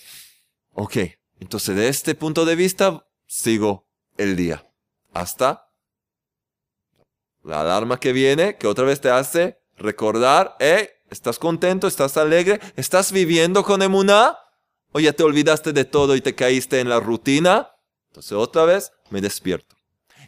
Ok, 0.73 0.97
entonces 1.41 1.77
de 1.77 1.89
este 1.89 2.15
punto 2.15 2.45
de 2.45 2.57
vista 2.57 3.07
sigo 3.27 3.89
el 4.17 4.37
día. 4.37 4.69
Hasta 5.13 5.64
la 7.45 7.61
alarma 7.61 8.01
que 8.01 8.13
viene, 8.13 8.57
que 8.57 8.67
otra 8.67 8.85
vez 8.85 9.01
te 9.01 9.11
hace 9.11 9.59
recordar, 9.77 10.57
hey, 10.59 10.89
¿estás 11.11 11.39
contento? 11.39 11.87
¿Estás 11.87 12.17
alegre? 12.17 12.61
¿Estás 12.77 13.13
viviendo 13.13 13.63
con 13.63 13.83
emuná? 13.83 14.39
¿O 14.93 15.01
ya 15.01 15.13
te 15.13 15.23
olvidaste 15.23 15.73
de 15.73 15.85
todo 15.85 16.17
y 16.17 16.21
te 16.21 16.35
caíste 16.35 16.81
en 16.81 16.89
la 16.89 17.01
rutina? 17.01 17.71
Entonces 18.09 18.33
otra 18.33 18.65
vez 18.65 18.93
me 19.11 19.21
despierto. 19.21 19.77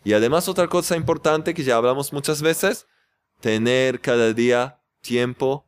Y 0.05 0.12
además 0.12 0.48
otra 0.48 0.68
cosa 0.68 0.96
importante 0.96 1.55
que 1.55 1.64
ya 1.64 1.76
hablamos 1.76 2.12
muchas 2.12 2.42
veces, 2.42 2.87
tener 3.40 4.00
cada 4.00 4.33
día 4.33 4.81
tiempo 5.00 5.66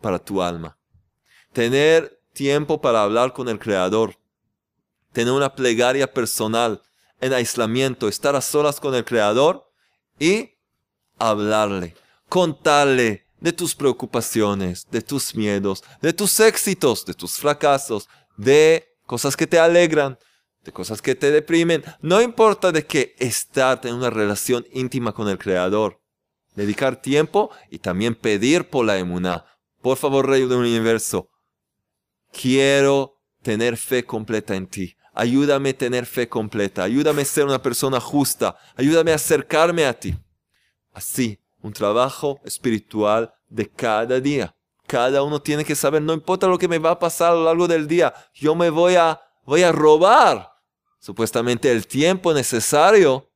para 0.00 0.18
tu 0.18 0.42
alma. 0.42 0.76
tener 1.52 2.20
tiempo 2.32 2.80
para 2.80 3.02
hablar 3.02 3.32
con 3.32 3.48
el 3.48 3.58
Creador, 3.58 4.16
tener 5.12 5.32
una 5.32 5.54
plegaria 5.54 6.12
personal 6.12 6.80
en 7.20 7.32
aislamiento, 7.32 8.06
estar 8.06 8.36
a 8.36 8.40
solas 8.40 8.78
con 8.78 8.94
el 8.94 9.04
Creador 9.04 9.68
y 10.18 10.59
hablarle, 11.20 11.94
contarle 12.28 13.26
de 13.40 13.52
tus 13.52 13.74
preocupaciones, 13.74 14.86
de 14.90 15.00
tus 15.00 15.34
miedos, 15.34 15.82
de 16.02 16.12
tus 16.12 16.40
éxitos, 16.40 17.04
de 17.04 17.14
tus 17.14 17.34
fracasos, 17.34 18.08
de 18.36 18.88
cosas 19.06 19.36
que 19.36 19.46
te 19.46 19.58
alegran, 19.58 20.18
de 20.64 20.72
cosas 20.72 21.00
que 21.00 21.14
te 21.14 21.30
deprimen. 21.30 21.82
No 22.00 22.20
importa 22.20 22.72
de 22.72 22.86
qué 22.86 23.14
estar 23.18 23.80
en 23.84 23.94
una 23.94 24.10
relación 24.10 24.66
íntima 24.72 25.12
con 25.12 25.28
el 25.28 25.38
Creador. 25.38 26.00
Dedicar 26.54 27.00
tiempo 27.00 27.50
y 27.70 27.78
también 27.78 28.14
pedir 28.14 28.68
por 28.68 28.84
la 28.84 28.98
emuná. 28.98 29.46
Por 29.80 29.96
favor, 29.96 30.28
Rey 30.28 30.42
del 30.46 30.58
Universo, 30.58 31.30
quiero 32.32 33.20
tener 33.42 33.76
fe 33.76 34.04
completa 34.04 34.54
en 34.54 34.66
ti. 34.66 34.96
Ayúdame 35.14 35.70
a 35.70 35.78
tener 35.78 36.06
fe 36.06 36.28
completa. 36.28 36.82
Ayúdame 36.82 37.22
a 37.22 37.24
ser 37.24 37.44
una 37.44 37.62
persona 37.62 38.00
justa. 38.00 38.56
Ayúdame 38.76 39.12
a 39.12 39.16
acercarme 39.16 39.86
a 39.86 39.98
ti. 39.98 40.14
Así, 40.92 41.38
un 41.62 41.72
trabajo 41.72 42.40
espiritual 42.44 43.32
de 43.48 43.68
cada 43.68 44.20
día. 44.20 44.54
Cada 44.86 45.22
uno 45.22 45.40
tiene 45.40 45.64
que 45.64 45.76
saber, 45.76 46.02
no 46.02 46.12
importa 46.12 46.46
lo 46.46 46.58
que 46.58 46.68
me 46.68 46.78
va 46.78 46.92
a 46.92 46.98
pasar 46.98 47.32
a 47.32 47.34
lo 47.34 47.44
largo 47.44 47.68
del 47.68 47.86
día, 47.86 48.12
yo 48.34 48.54
me 48.54 48.70
voy 48.70 48.96
a, 48.96 49.20
voy 49.44 49.62
a 49.62 49.70
robar 49.70 50.50
supuestamente 50.98 51.70
el 51.70 51.86
tiempo 51.86 52.34
necesario 52.34 53.30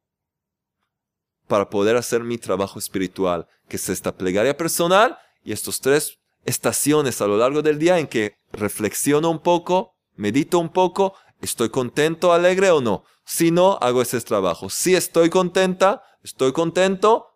para 1.47 1.71
poder 1.71 1.97
hacer 1.97 2.25
mi 2.25 2.39
trabajo 2.39 2.79
espiritual, 2.79 3.47
que 3.69 3.77
es 3.77 3.89
esta 3.89 4.17
plegaria 4.17 4.57
personal 4.57 5.19
y 5.45 5.53
estos 5.53 5.81
tres 5.81 6.19
estaciones 6.45 7.21
a 7.21 7.27
lo 7.27 7.37
largo 7.37 7.63
del 7.63 7.79
día 7.79 7.99
en 7.99 8.07
que 8.07 8.37
reflexiono 8.53 9.31
un 9.31 9.41
poco, 9.41 9.95
medito 10.17 10.59
un 10.59 10.71
poco, 10.71 11.15
estoy 11.41 11.69
contento, 11.69 12.33
alegre 12.33 12.71
o 12.71 12.81
no. 12.81 13.05
Si 13.25 13.51
no, 13.51 13.79
hago 13.81 14.03
ese 14.03 14.21
trabajo. 14.21 14.69
Si 14.69 14.95
estoy 14.95 15.31
contenta, 15.31 16.03
estoy 16.23 16.53
contento, 16.53 17.34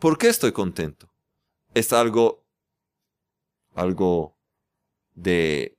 ¿por 0.00 0.18
qué 0.18 0.28
estoy 0.28 0.52
contento? 0.52 1.08
Es 1.74 1.92
algo, 1.92 2.44
algo 3.74 4.36
de, 5.14 5.78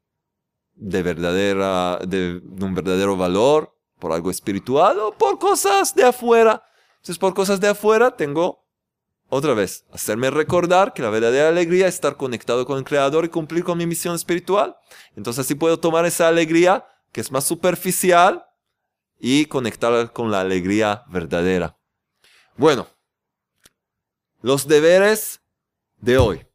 de 0.75 1.03
verdadera, 1.03 1.99
de 2.07 2.41
un 2.61 2.73
verdadero 2.73 3.17
valor, 3.17 3.75
por 4.01 4.11
algo 4.11 4.31
espiritual 4.31 4.99
o 4.99 5.17
por 5.17 5.39
cosas 5.39 5.95
de 5.95 6.03
afuera. 6.03 6.63
Entonces, 6.97 7.17
por 7.17 7.33
cosas 7.33 7.61
de 7.61 7.69
afuera 7.69 8.17
tengo, 8.17 8.65
otra 9.29 9.53
vez, 9.53 9.85
hacerme 9.93 10.29
recordar 10.29 10.93
que 10.93 11.01
la 11.01 11.09
verdadera 11.09 11.49
alegría 11.49 11.87
es 11.87 11.95
estar 11.95 12.17
conectado 12.17 12.65
con 12.65 12.77
el 12.79 12.83
Creador 12.83 13.23
y 13.23 13.29
cumplir 13.29 13.63
con 13.63 13.77
mi 13.77 13.85
misión 13.85 14.15
espiritual. 14.15 14.75
Entonces, 15.15 15.45
así 15.45 15.55
puedo 15.55 15.79
tomar 15.79 16.05
esa 16.05 16.27
alegría 16.27 16.85
que 17.13 17.21
es 17.21 17.31
más 17.31 17.45
superficial 17.45 18.45
y 19.19 19.45
conectarla 19.45 20.07
con 20.07 20.31
la 20.31 20.41
alegría 20.41 21.03
verdadera. 21.07 21.77
Bueno, 22.57 22.87
los 24.41 24.67
deberes 24.67 25.41
de 25.97 26.17
hoy, 26.17 26.45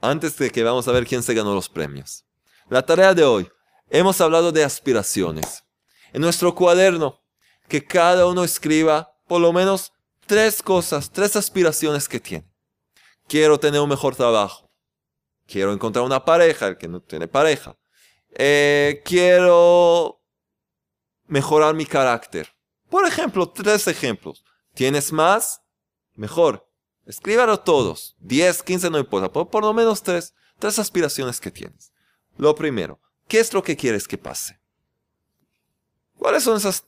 antes 0.00 0.36
de 0.36 0.50
que 0.50 0.62
vamos 0.62 0.88
a 0.88 0.92
ver 0.92 1.06
quién 1.06 1.22
se 1.22 1.34
ganó 1.34 1.54
los 1.54 1.68
premios. 1.68 2.24
La 2.68 2.84
tarea 2.84 3.14
de 3.14 3.24
hoy, 3.24 3.48
hemos 3.90 4.20
hablado 4.20 4.52
de 4.52 4.64
aspiraciones 4.64 5.64
en 6.12 6.22
nuestro 6.22 6.54
cuaderno, 6.54 7.22
que 7.68 7.84
cada 7.84 8.26
uno 8.26 8.44
escriba 8.44 9.12
por 9.26 9.40
lo 9.40 9.52
menos 9.52 9.92
tres 10.26 10.62
cosas, 10.62 11.10
tres 11.10 11.36
aspiraciones 11.36 12.08
que 12.08 12.20
tiene. 12.20 12.50
Quiero 13.28 13.58
tener 13.58 13.80
un 13.80 13.88
mejor 13.88 14.14
trabajo. 14.14 14.70
Quiero 15.46 15.72
encontrar 15.72 16.04
una 16.04 16.24
pareja, 16.24 16.68
el 16.68 16.78
que 16.78 16.88
no 16.88 17.00
tiene 17.00 17.28
pareja. 17.28 17.76
Eh, 18.30 19.02
quiero 19.04 20.22
mejorar 21.26 21.74
mi 21.74 21.86
carácter. 21.86 22.48
Por 22.88 23.06
ejemplo, 23.06 23.48
tres 23.50 23.86
ejemplos. 23.86 24.44
¿Tienes 24.74 25.12
más? 25.12 25.60
Mejor. 26.14 26.65
Escríbalo 27.06 27.60
todos. 27.60 28.16
10, 28.20 28.62
15, 28.62 28.90
no 28.90 28.98
importa. 28.98 29.32
Por, 29.32 29.48
por 29.48 29.64
lo 29.64 29.72
menos 29.72 30.02
tres. 30.02 30.34
Tres 30.58 30.78
aspiraciones 30.78 31.40
que 31.40 31.50
tienes. 31.50 31.92
Lo 32.36 32.54
primero, 32.54 33.00
¿qué 33.28 33.40
es 33.40 33.52
lo 33.52 33.62
que 33.62 33.76
quieres 33.76 34.06
que 34.08 34.18
pase? 34.18 34.60
¿Cuáles 36.18 36.42
son 36.42 36.56
esas 36.56 36.86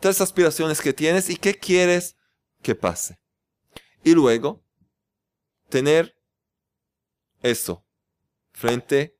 tres 0.00 0.20
aspiraciones 0.20 0.80
que 0.80 0.92
tienes 0.92 1.28
y 1.30 1.36
qué 1.36 1.54
quieres 1.54 2.16
que 2.62 2.74
pase? 2.74 3.18
Y 4.04 4.14
luego, 4.14 4.62
tener 5.68 6.16
eso 7.42 7.84
frente, 8.52 9.18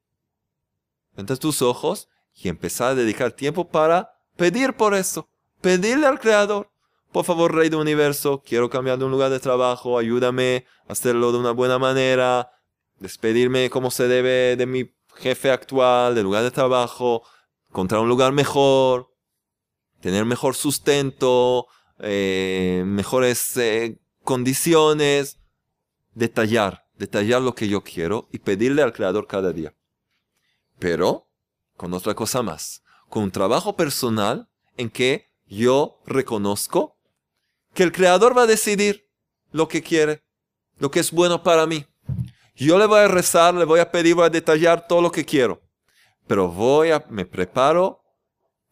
frente 1.15 1.33
a 1.33 1.37
tus 1.37 1.63
ojos 1.63 2.09
y 2.35 2.49
empezar 2.49 2.93
a 2.93 2.95
dedicar 2.95 3.33
tiempo 3.33 3.69
para 3.69 4.19
pedir 4.37 4.75
por 4.75 4.95
eso. 4.95 5.29
Pedirle 5.61 6.07
al 6.07 6.21
Creador. 6.21 6.71
Por 7.13 7.25
favor, 7.25 7.55
Rey 7.55 7.69
del 7.69 7.81
Universo, 7.81 8.43
quiero 8.45 8.69
cambiar 8.69 8.99
de 8.99 9.05
un 9.05 9.11
lugar 9.11 9.31
de 9.31 9.41
trabajo, 9.41 9.99
ayúdame 9.99 10.67
a 10.89 10.93
hacerlo 10.93 11.33
de 11.33 11.39
una 11.39 11.53
buena 11.53 11.79
manera, 11.79 12.51
despedirme 12.99 13.71
como 13.71 13.91
se 13.91 14.09
debe 14.09 14.57
de 14.57 14.67
mi 14.67 14.95
jefe 15.17 15.51
actual, 15.51 16.15
del 16.15 16.25
lugar 16.25 16.43
de 16.43 16.51
trabajo, 16.51 17.23
encontrar 17.71 18.01
un 18.03 18.09
lugar 18.09 18.33
mejor, 18.33 19.13
tener 20.01 20.25
mejor 20.25 20.55
sustento, 20.55 21.69
eh, 21.99 22.83
mejores 22.87 23.57
eh, 23.57 23.99
condiciones, 24.23 25.39
detallar, 26.15 26.87
detallar 26.99 27.43
lo 27.43 27.55
que 27.55 27.69
yo 27.69 27.83
quiero 27.83 28.29
y 28.31 28.39
pedirle 28.39 28.83
al 28.83 28.93
Creador 28.93 29.27
cada 29.27 29.53
día. 29.53 29.75
Pero 30.79 31.29
con 31.77 31.93
otra 31.95 32.15
cosa 32.15 32.43
más, 32.43 32.83
con 33.09 33.25
un 33.25 33.31
trabajo 33.31 33.77
personal 33.77 34.49
en 34.77 34.91
que 34.91 35.33
yo 35.47 36.01
reconozco 36.07 36.96
que 37.77 37.85
el 37.85 37.93
Creador 37.93 38.37
va 38.37 38.43
a 38.43 38.47
decidir 38.47 39.09
lo 39.53 39.69
que 39.69 39.83
quiere, 39.83 40.25
lo 40.79 40.91
que 40.91 40.99
es 40.99 41.13
bueno 41.13 41.43
para 41.43 41.67
mí. 41.67 41.87
Yo 42.57 42.79
le 42.79 42.87
voy 42.87 43.01
a 43.01 43.09
rezar, 43.09 43.55
le 43.55 43.67
voy 43.67 43.81
a 43.81 43.93
pedir, 43.93 44.15
voy 44.15 44.25
a 44.25 44.31
detallar 44.31 44.89
todo 44.89 45.03
lo 45.03 45.13
que 45.13 45.25
quiero. 45.25 45.61
Pero 46.27 46.49
voy 46.49 46.91
a, 46.91 47.05
me 47.11 47.27
preparo 47.27 48.03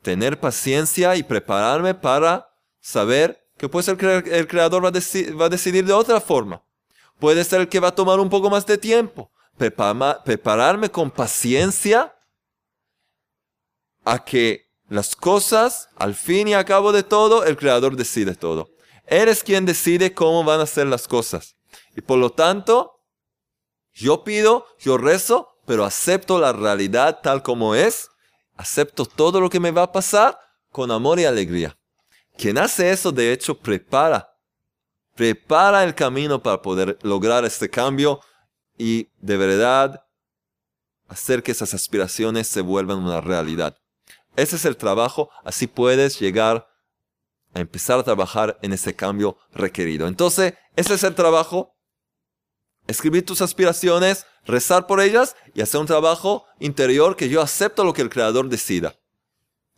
tener 0.02 0.40
paciencia 0.40 1.14
y 1.16 1.22
prepararme 1.22 1.94
para 1.94 2.50
saber 2.80 3.46
que 3.58 3.68
ser 3.82 3.96
que 3.96 4.38
el 4.38 4.48
creador 4.48 4.82
va 4.84 4.88
a, 4.88 5.48
decidir 5.48 5.84
de 5.84 5.92
otra 5.92 6.20
forma. 6.20 6.62
Puede 7.20 7.44
ser 7.44 7.60
el 7.60 7.68
que 7.68 7.80
va 7.80 7.88
a 7.88 7.94
tomar 7.94 8.18
un 8.18 8.30
poco 8.30 8.50
más 8.50 8.66
de 8.66 8.78
tiempo. 8.78 9.30
prepararme 9.56 10.90
con 10.90 11.10
paciencia 11.10 12.16
a 14.04 14.24
que 14.24 14.72
las 14.88 15.14
cosas, 15.14 15.88
al 15.96 16.14
fin 16.14 16.48
y 16.48 16.54
al 16.54 16.64
cabo 16.64 16.90
de 16.90 17.02
todo, 17.02 17.44
el 17.44 17.56
creador 17.56 17.96
decide 17.96 18.34
todo. 18.34 18.73
Eres 19.06 19.42
quien 19.42 19.66
decide 19.66 20.14
cómo 20.14 20.44
van 20.44 20.60
a 20.60 20.66
ser 20.66 20.86
las 20.86 21.06
cosas. 21.06 21.56
Y 21.96 22.00
por 22.00 22.18
lo 22.18 22.30
tanto, 22.30 23.00
yo 23.92 24.24
pido, 24.24 24.66
yo 24.78 24.98
rezo, 24.98 25.48
pero 25.66 25.84
acepto 25.84 26.38
la 26.38 26.52
realidad 26.52 27.20
tal 27.22 27.42
como 27.42 27.74
es 27.74 28.10
acepto 28.56 29.04
todo 29.04 29.40
lo 29.40 29.50
que 29.50 29.60
me 29.60 29.70
va 29.70 29.84
a 29.84 29.92
pasar 29.92 30.38
con 30.70 30.90
amor 30.90 31.18
y 31.18 31.24
alegría. 31.24 31.76
Quien 32.36 32.58
hace 32.58 32.90
eso, 32.90 33.12
de 33.12 33.32
hecho, 33.32 33.56
prepara, 33.56 34.36
prepara 35.14 35.84
el 35.84 35.94
camino 35.94 36.42
para 36.42 36.60
poder 36.60 36.98
lograr 37.02 37.44
este 37.44 37.70
cambio 37.70 38.20
y 38.76 39.08
de 39.20 39.36
verdad 39.36 40.04
hacer 41.08 41.42
que 41.42 41.52
esas 41.52 41.74
aspiraciones 41.74 42.48
se 42.48 42.60
vuelvan 42.60 42.98
una 42.98 43.20
realidad. 43.20 43.76
Ese 44.36 44.56
es 44.56 44.64
el 44.64 44.76
trabajo, 44.76 45.30
así 45.44 45.68
puedes 45.68 46.18
llegar 46.18 46.66
a 47.54 47.60
empezar 47.60 47.98
a 47.98 48.02
trabajar 48.02 48.58
en 48.62 48.72
ese 48.72 48.94
cambio 48.94 49.38
requerido. 49.52 50.06
Entonces, 50.06 50.54
ese 50.76 50.94
es 50.94 51.04
el 51.04 51.14
trabajo 51.14 51.74
escribir 52.86 53.24
tus 53.24 53.40
aspiraciones, 53.40 54.26
rezar 54.44 54.86
por 54.86 55.00
ellas 55.00 55.36
y 55.54 55.62
hacer 55.62 55.80
un 55.80 55.86
trabajo 55.86 56.44
interior 56.58 57.16
que 57.16 57.28
yo 57.28 57.40
acepto 57.40 57.84
lo 57.84 57.92
que 57.92 58.02
el 58.02 58.10
Creador 58.10 58.48
decida. 58.48 58.94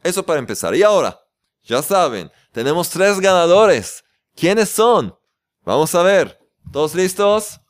Eso 0.03 0.25
para 0.25 0.39
empezar. 0.39 0.75
Y 0.75 0.83
ahora, 0.83 1.21
ya 1.63 1.83
saben, 1.83 2.31
tenemos 2.53 2.91
tres 2.91 3.21
ganadores. 3.21 4.05
¿Quiénes 4.35 4.69
son? 4.69 5.17
Vamos 5.65 5.95
a 5.95 6.03
ver. 6.03 6.39
¿Todos 6.73 6.95
listos? 6.95 7.61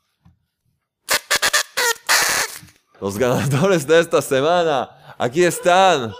Los 3.00 3.18
ganadores 3.18 3.86
de 3.86 4.00
esta 4.00 4.22
semana. 4.22 5.14
Aquí 5.18 5.44
están. 5.44 6.12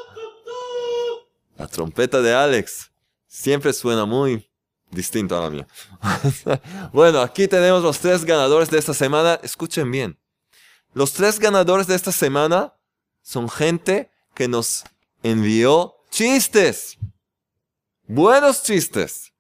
La 1.57 1.67
trompeta 1.67 2.21
de 2.21 2.35
Alex. 2.35 2.91
Siempre 3.37 3.75
suena 3.75 4.07
muy 4.07 4.51
distinto 4.91 5.37
a 5.37 5.43
la 5.43 5.51
mía. 5.51 5.67
bueno, 6.93 7.21
aquí 7.21 7.47
tenemos 7.47 7.83
los 7.83 7.99
tres 7.99 8.25
ganadores 8.25 8.71
de 8.71 8.79
esta 8.79 8.95
semana. 8.95 9.39
Escuchen 9.43 9.91
bien. 9.91 10.19
Los 10.95 11.13
tres 11.13 11.39
ganadores 11.39 11.87
de 11.87 11.97
esta 11.97 12.13
semana 12.13 12.73
son 13.21 13.51
gente 13.51 14.11
que 14.35 14.49
nos 14.49 14.85
envió 15.23 15.97
chistes. 16.11 16.97
Buenos 18.07 18.63
chistes. 18.63 19.35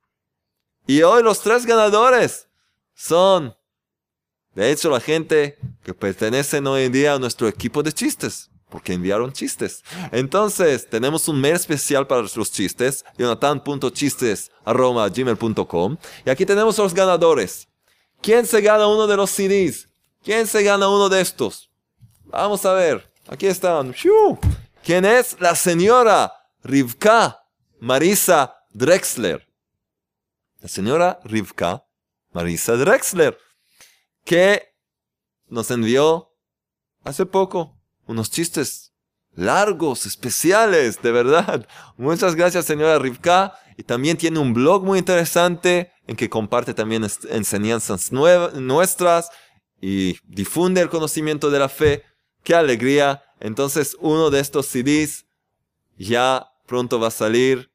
Y 0.87 1.01
hoy 1.01 1.23
los 1.23 1.41
tres 1.41 1.65
ganadores 1.65 2.49
son, 2.95 3.57
de 4.55 4.73
hecho, 4.73 4.91
la 4.91 5.01
gente 5.01 5.59
que 5.83 5.95
pertenecen 5.95 6.67
hoy 6.67 6.83
en 6.83 6.93
día 6.93 7.15
a 7.15 7.19
nuestro 7.19 7.49
equipo 7.49 7.83
de 7.83 7.95
chistes. 7.95 8.51
Porque 8.69 8.93
enviaron 8.93 9.33
chistes. 9.33 9.83
Entonces, 10.13 10.89
tenemos 10.89 11.27
un 11.29 11.41
mail 11.41 11.55
especial 11.55 12.07
para 12.07 12.23
los 12.23 12.53
chistes, 12.53 13.05
jonathan.chistes.gmail.com. 13.17 15.97
Y 16.25 16.31
aquí 16.31 16.47
tenemos 16.47 16.79
los 16.79 16.95
ganadores. 16.95 17.69
¿Quién 18.21 18.47
se 18.47 18.61
gana 18.61 18.89
uno 18.89 19.07
de 19.07 19.17
los 19.17 19.31
CDs? 19.31 19.89
¿Quién 20.23 20.47
se 20.47 20.63
gana 20.63 20.89
uno 20.89 21.09
de 21.09 21.21
estos? 21.21 21.71
Vamos 22.25 22.65
a 22.65 22.73
ver. 22.73 23.13
Aquí 23.29 23.47
están. 23.47 23.95
¿Quién 24.85 25.05
es? 25.05 25.37
La 25.41 25.55
señora 25.55 26.33
Rivka 26.63 27.45
Marisa 27.81 28.57
Drexler. 28.71 29.47
La 30.61 30.69
señora 30.69 31.21
Rivka 31.25 31.85
Marisa 32.33 32.77
Drexler, 32.77 33.39
que 34.25 34.75
nos 35.47 35.71
envió 35.71 36.33
hace 37.05 37.25
poco 37.25 37.76
unos 38.07 38.31
chistes 38.31 38.93
largos, 39.35 40.07
especiales, 40.07 41.01
de 41.03 41.13
verdad. 41.13 41.67
Muchas 41.97 42.35
gracias, 42.35 42.65
señora 42.65 42.99
Rivka. 42.99 43.55
Y 43.77 43.83
también 43.83 44.17
tiene 44.17 44.39
un 44.39 44.55
blog 44.55 44.85
muy 44.85 44.99
interesante 44.99 45.93
en 46.07 46.17
que 46.17 46.31
comparte 46.31 46.73
también 46.73 47.07
enseñanzas 47.29 48.11
nuestras 48.11 49.29
y 49.81 50.17
difunde 50.25 50.81
el 50.81 50.89
conocimiento 50.89 51.51
de 51.51 51.59
la 51.59 51.69
fe. 51.69 52.03
¡Qué 52.43 52.55
alegría! 52.55 53.23
Entonces, 53.39 53.97
uno 54.01 54.31
de 54.31 54.41
estos 54.41 54.67
CDs 54.67 55.27
ya 55.99 56.47
pronto 56.67 56.99
va 56.99 57.09
a 57.09 57.11
salir 57.11 57.71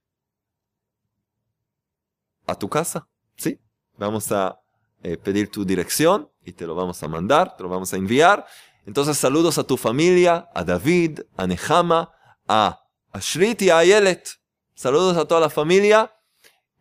a 2.48 2.56
tu 2.56 2.68
casa. 2.68 3.08
¿Sí? 3.36 3.60
Vamos 3.98 4.32
a 4.32 4.60
eh, 5.04 5.18
pedir 5.18 5.50
tu 5.50 5.66
dirección 5.66 6.30
y 6.44 6.54
te 6.54 6.66
lo 6.66 6.74
vamos 6.74 7.02
a 7.04 7.08
mandar, 7.08 7.56
te 7.56 7.64
lo 7.64 7.70
vamos 7.70 7.94
a 7.94 7.98
enviar. 7.98 8.46
Entonces 8.86 9.18
saludos 9.18 9.58
a 9.58 9.64
tu 9.64 9.78
familia, 9.78 10.50
a 10.54 10.64
David, 10.64 11.22
a 11.38 11.48
Nehama, 11.48 12.12
a 12.48 12.82
Ashrit 13.12 13.62
y 13.62 13.70
a 13.70 13.80
Ayelet. 13.80 14.28
Saludos 14.74 15.18
a 15.18 15.26
toda 15.26 15.42
la 15.42 15.50
familia 15.50 16.14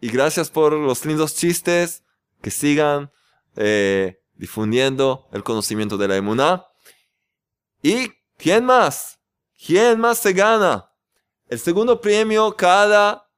y 0.01 0.09
gracias 0.09 0.51
por 0.51 0.73
los 0.73 1.05
lindos 1.05 1.35
chistes 1.35 2.03
que 2.41 2.51
sigan 2.51 3.13
eh, 3.57 4.23
difundiendo 4.35 5.29
el 5.33 5.43
conocimiento 5.43 5.99
de 5.99 6.09
la 6.09 6.17
emuná. 6.17 6.67
¿Y 7.83 8.11
quién 8.39 8.65
más? 8.65 9.19
¿Quién 9.67 10.01
más 10.01 10.19
se 10.19 10.33
gana? 10.33 10.91
El 11.49 11.59
segundo 11.59 12.01
premio 12.01 12.57
cada 12.57 13.29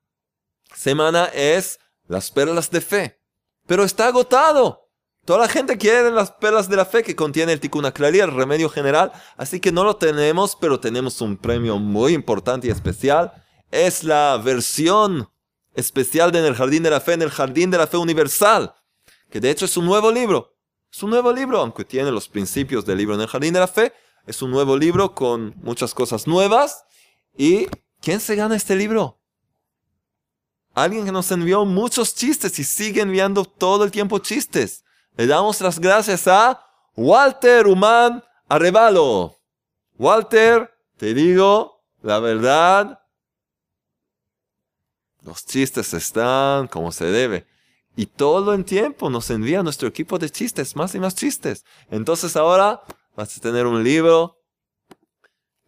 semana 0.75 1.27
es 1.27 1.81
las 2.07 2.31
perlas 2.31 2.71
de 2.71 2.81
fe, 2.81 3.21
pero 3.67 3.85
está 3.85 4.07
agotado. 4.07 4.82
Toda 5.25 5.39
la 5.39 5.49
gente 5.49 5.79
quiere 5.79 6.11
las 6.11 6.33
perlas 6.33 6.69
de 6.69 6.77
la 6.77 6.85
fe 6.85 7.05
que 7.05 7.15
contiene 7.15 7.53
el 7.53 7.61
Tikkun 7.61 7.85
Aklali, 7.85 8.19
el 8.19 8.33
remedio 8.33 8.69
general. 8.69 9.13
Así 9.37 9.61
que 9.61 9.71
no 9.71 9.85
lo 9.85 9.95
tenemos, 9.95 10.57
pero 10.57 10.81
tenemos 10.81 11.21
un 11.21 11.37
premio 11.37 11.79
muy 11.79 12.13
importante 12.13 12.67
y 12.67 12.71
especial. 12.71 13.33
Es 13.71 14.03
la 14.03 14.41
versión 14.43 15.31
especial 15.75 16.33
de 16.33 16.41
En 16.41 16.47
el 16.47 16.57
Jardín 16.57 16.83
de 16.83 16.91
la 16.91 17.01
Fe, 17.01 17.13
en 17.13 17.23
el 17.23 17.31
Jardín 17.31 17.71
de 17.71 17.79
la 17.79 17.87
Fe 17.87 17.99
Universal. 17.99 18.75
Que 19.31 19.41
de 19.41 19.51
hecho 19.51 19.65
es 19.65 19.77
un 19.77 19.87
nuevo 19.87 20.11
libro. 20.11 20.57
Es 20.93 21.01
un 21.05 21.11
nuevo 21.11 21.33
libro, 21.33 21.61
aunque 21.61 21.85
tiene 21.85 22.11
los 22.11 22.29
principios 22.29 22.85
del 22.85 22.99
libro 22.99 23.15
en 23.15 23.21
el 23.21 23.29
Jardín 23.29 23.55
de 23.55 23.61
la 23.61 23.69
Fe. 23.69 23.93
Es 24.27 24.43
un 24.43 24.51
nuevo 24.51 24.77
libro 24.77 25.15
con 25.15 25.55
muchas 25.63 25.95
cosas 25.95 26.27
nuevas. 26.27 26.85
¿Y 27.39 27.69
quién 28.01 28.19
se 28.19 28.35
gana 28.35 28.57
este 28.57 28.75
libro? 28.75 29.21
Alguien 30.75 31.05
que 31.05 31.13
nos 31.13 31.31
envió 31.31 31.65
muchos 31.65 32.13
chistes 32.17 32.59
y 32.59 32.65
sigue 32.65 33.03
enviando 33.03 33.45
todo 33.45 33.85
el 33.85 33.93
tiempo 33.93 34.19
chistes. 34.19 34.83
Le 35.17 35.27
damos 35.27 35.61
las 35.61 35.79
gracias 35.79 36.27
a 36.27 36.65
Walter 36.97 37.67
Human 37.67 38.23
Arevalo. 38.49 39.37
Walter, 39.99 40.71
te 40.97 41.13
digo 41.13 41.85
la 42.03 42.19
verdad. 42.19 42.99
Los 45.23 45.45
chistes 45.47 45.93
están 45.95 46.67
como 46.67 46.93
se 46.93 47.07
debe. 47.07 47.47
Y 47.95 48.07
todo 48.07 48.55
el 48.55 48.65
tiempo 48.65 49.11
nos 49.11 49.29
envía 49.31 49.63
nuestro 49.63 49.87
equipo 49.87 50.19
de 50.19 50.31
chistes, 50.31 50.77
más 50.77 50.95
y 50.95 50.99
más 50.99 51.15
chistes. 51.15 51.65
Entonces 51.91 52.37
ahora 52.37 52.83
vas 53.15 53.37
a 53.37 53.41
tener 53.41 53.67
un 53.67 53.85
libro 53.85 54.39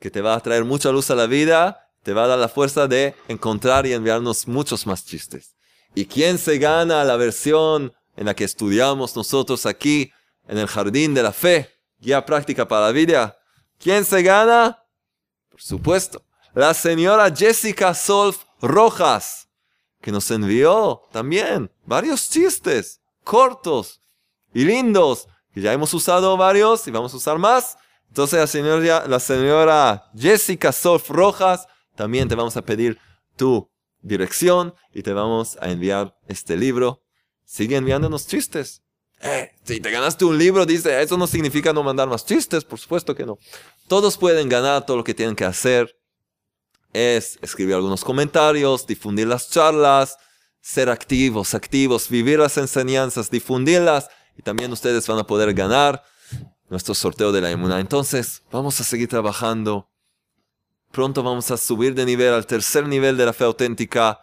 que 0.01 0.11
te 0.11 0.23
va 0.23 0.35
a 0.35 0.41
traer 0.41 0.65
mucha 0.65 0.91
luz 0.91 1.11
a 1.11 1.15
la 1.15 1.27
vida, 1.27 1.91
te 2.03 2.15
va 2.15 2.25
a 2.25 2.29
dar 2.29 2.39
la 2.39 2.49
fuerza 2.49 2.89
de 2.89 3.15
encontrar 3.29 3.87
y 3.87 3.93
enviarnos 3.93 4.49
muchos 4.49 4.87
más 4.87 5.05
chistes. 5.05 5.55
¿Y 5.95 6.07
quién 6.07 6.39
se 6.39 6.59
gana 6.59 7.05
la 7.05 7.17
versión 7.17 7.93
en 8.17 8.27
la 8.27 8.35
que 8.35 8.45
estudiamos 8.45 9.17
nosotros 9.17 9.67
aquí 9.67 10.13
en 10.47 10.59
el 10.59 10.67
jardín 10.67 11.15
de 11.15 11.23
la 11.23 11.33
fe, 11.33 11.71
guía 11.99 12.25
práctica 12.25 12.67
para 12.69 12.87
la 12.87 12.93
vida. 12.93 13.39
¿Quién 13.79 14.05
se 14.05 14.23
gana? 14.23 14.83
Por 15.51 15.61
supuesto, 15.61 16.25
la 16.55 16.75
señora 16.75 17.35
Jessica 17.35 17.95
Solf 17.95 18.45
Rojas, 18.61 19.49
que 20.01 20.13
nos 20.13 20.31
envió 20.31 21.03
también 21.13 21.71
varios 21.85 22.29
chistes 22.29 23.01
cortos 23.23 24.01
y 24.53 24.65
lindos, 24.65 25.27
que 25.53 25.61
ya 25.61 25.73
hemos 25.73 25.93
usado 25.95 26.37
varios 26.37 26.87
y 26.87 26.91
vamos 26.91 27.15
a 27.15 27.17
usar 27.17 27.39
más. 27.39 27.77
Entonces 28.09 28.39
la 28.39 28.47
señora, 28.47 29.07
la 29.07 29.21
señora 29.21 30.11
Jessica 30.17 30.73
Solf 30.73 31.11
Rojas, 31.11 31.67
también 31.95 32.29
te 32.29 32.35
vamos 32.35 32.57
a 32.57 32.63
pedir 32.63 32.99
tu 33.37 33.71
dirección 34.03 34.75
y 34.93 35.03
te 35.03 35.13
vamos 35.13 35.57
a 35.61 35.71
enviar 35.71 36.17
este 36.29 36.57
libro 36.57 37.04
sigue 37.45 37.77
enviándonos 37.77 38.27
chistes. 38.27 38.83
Eh, 39.21 39.53
si 39.63 39.81
te 39.81 39.91
ganaste 39.91 40.25
un 40.25 40.37
libro, 40.37 40.67
dice, 40.67 41.03
eso 41.03 41.17
no 41.17 41.27
significa 41.27 41.73
no 41.73 41.83
mandar 41.83 42.09
más 42.09 42.27
chistes, 42.27 42.65
por 42.65 42.79
supuesto 42.79 43.15
que 43.15 43.25
no. 43.25 43.39
Todos 43.89 44.19
pueden 44.19 44.49
ganar, 44.49 44.85
todo 44.85 44.99
lo 44.99 45.05
que 45.05 45.15
tienen 45.15 45.37
que 45.37 45.45
hacer 45.45 45.97
es 46.93 47.39
escribir 47.43 47.75
algunos 47.75 48.05
comentarios, 48.05 48.87
difundir 48.87 49.27
las 49.27 49.51
charlas, 49.51 50.17
ser 50.61 50.89
activos, 50.89 51.55
activos, 51.55 52.09
vivir 52.09 52.39
las 52.39 52.57
enseñanzas, 52.57 53.31
difundirlas 53.31 54.09
y 54.37 54.43
también 54.43 54.73
ustedes 54.73 55.07
van 55.07 55.19
a 55.19 55.27
poder 55.27 55.53
ganar 55.55 56.03
nuestro 56.69 56.95
sorteo 56.95 57.33
de 57.33 57.41
la 57.41 57.51
inmunidad. 57.51 57.81
Entonces, 57.81 58.43
vamos 58.51 58.81
a 58.81 58.85
seguir 58.85 59.09
trabajando. 59.09 59.91
Pronto 60.91 61.23
vamos 61.23 61.51
a 61.51 61.57
subir 61.57 61.95
de 61.95 62.05
nivel 62.07 62.33
al 62.33 62.47
tercer 62.47 62.87
nivel 62.87 63.17
de 63.17 63.27
la 63.27 63.33
fe 63.33 63.45
auténtica. 63.45 64.21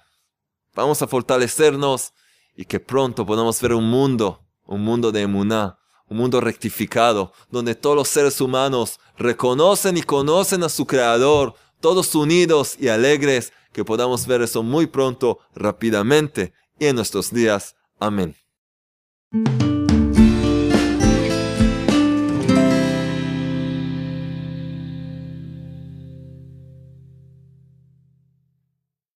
Vamos 0.74 1.02
a 1.02 1.08
fortalecernos 1.08 2.14
y 2.56 2.66
que 2.66 2.80
pronto 2.80 3.26
podamos 3.26 3.62
ver 3.62 3.74
un 3.74 3.90
mundo, 3.90 4.42
un 4.66 4.82
mundo 4.82 5.12
de 5.12 5.22
emuná, 5.22 5.78
un 6.08 6.18
mundo 6.18 6.42
rectificado, 6.42 7.32
donde 7.50 7.76
todos 7.76 7.96
los 7.96 8.08
seres 8.08 8.42
humanos 8.42 9.00
reconocen 9.18 9.98
y 9.98 10.02
conocen 10.02 10.64
a 10.64 10.70
su 10.70 10.86
Creador, 10.86 11.56
todos 11.80 12.14
unidos 12.16 12.76
y 12.80 12.90
alegres, 12.90 13.54
que 13.72 13.86
podamos 13.86 14.28
ver 14.28 14.42
eso 14.42 14.64
muy 14.64 14.88
pronto, 14.88 15.40
rápidamente 15.56 16.54
y 16.80 16.88
en 16.88 16.96
nuestros 16.98 17.32
días. 17.32 17.76
Amén. 18.00 18.36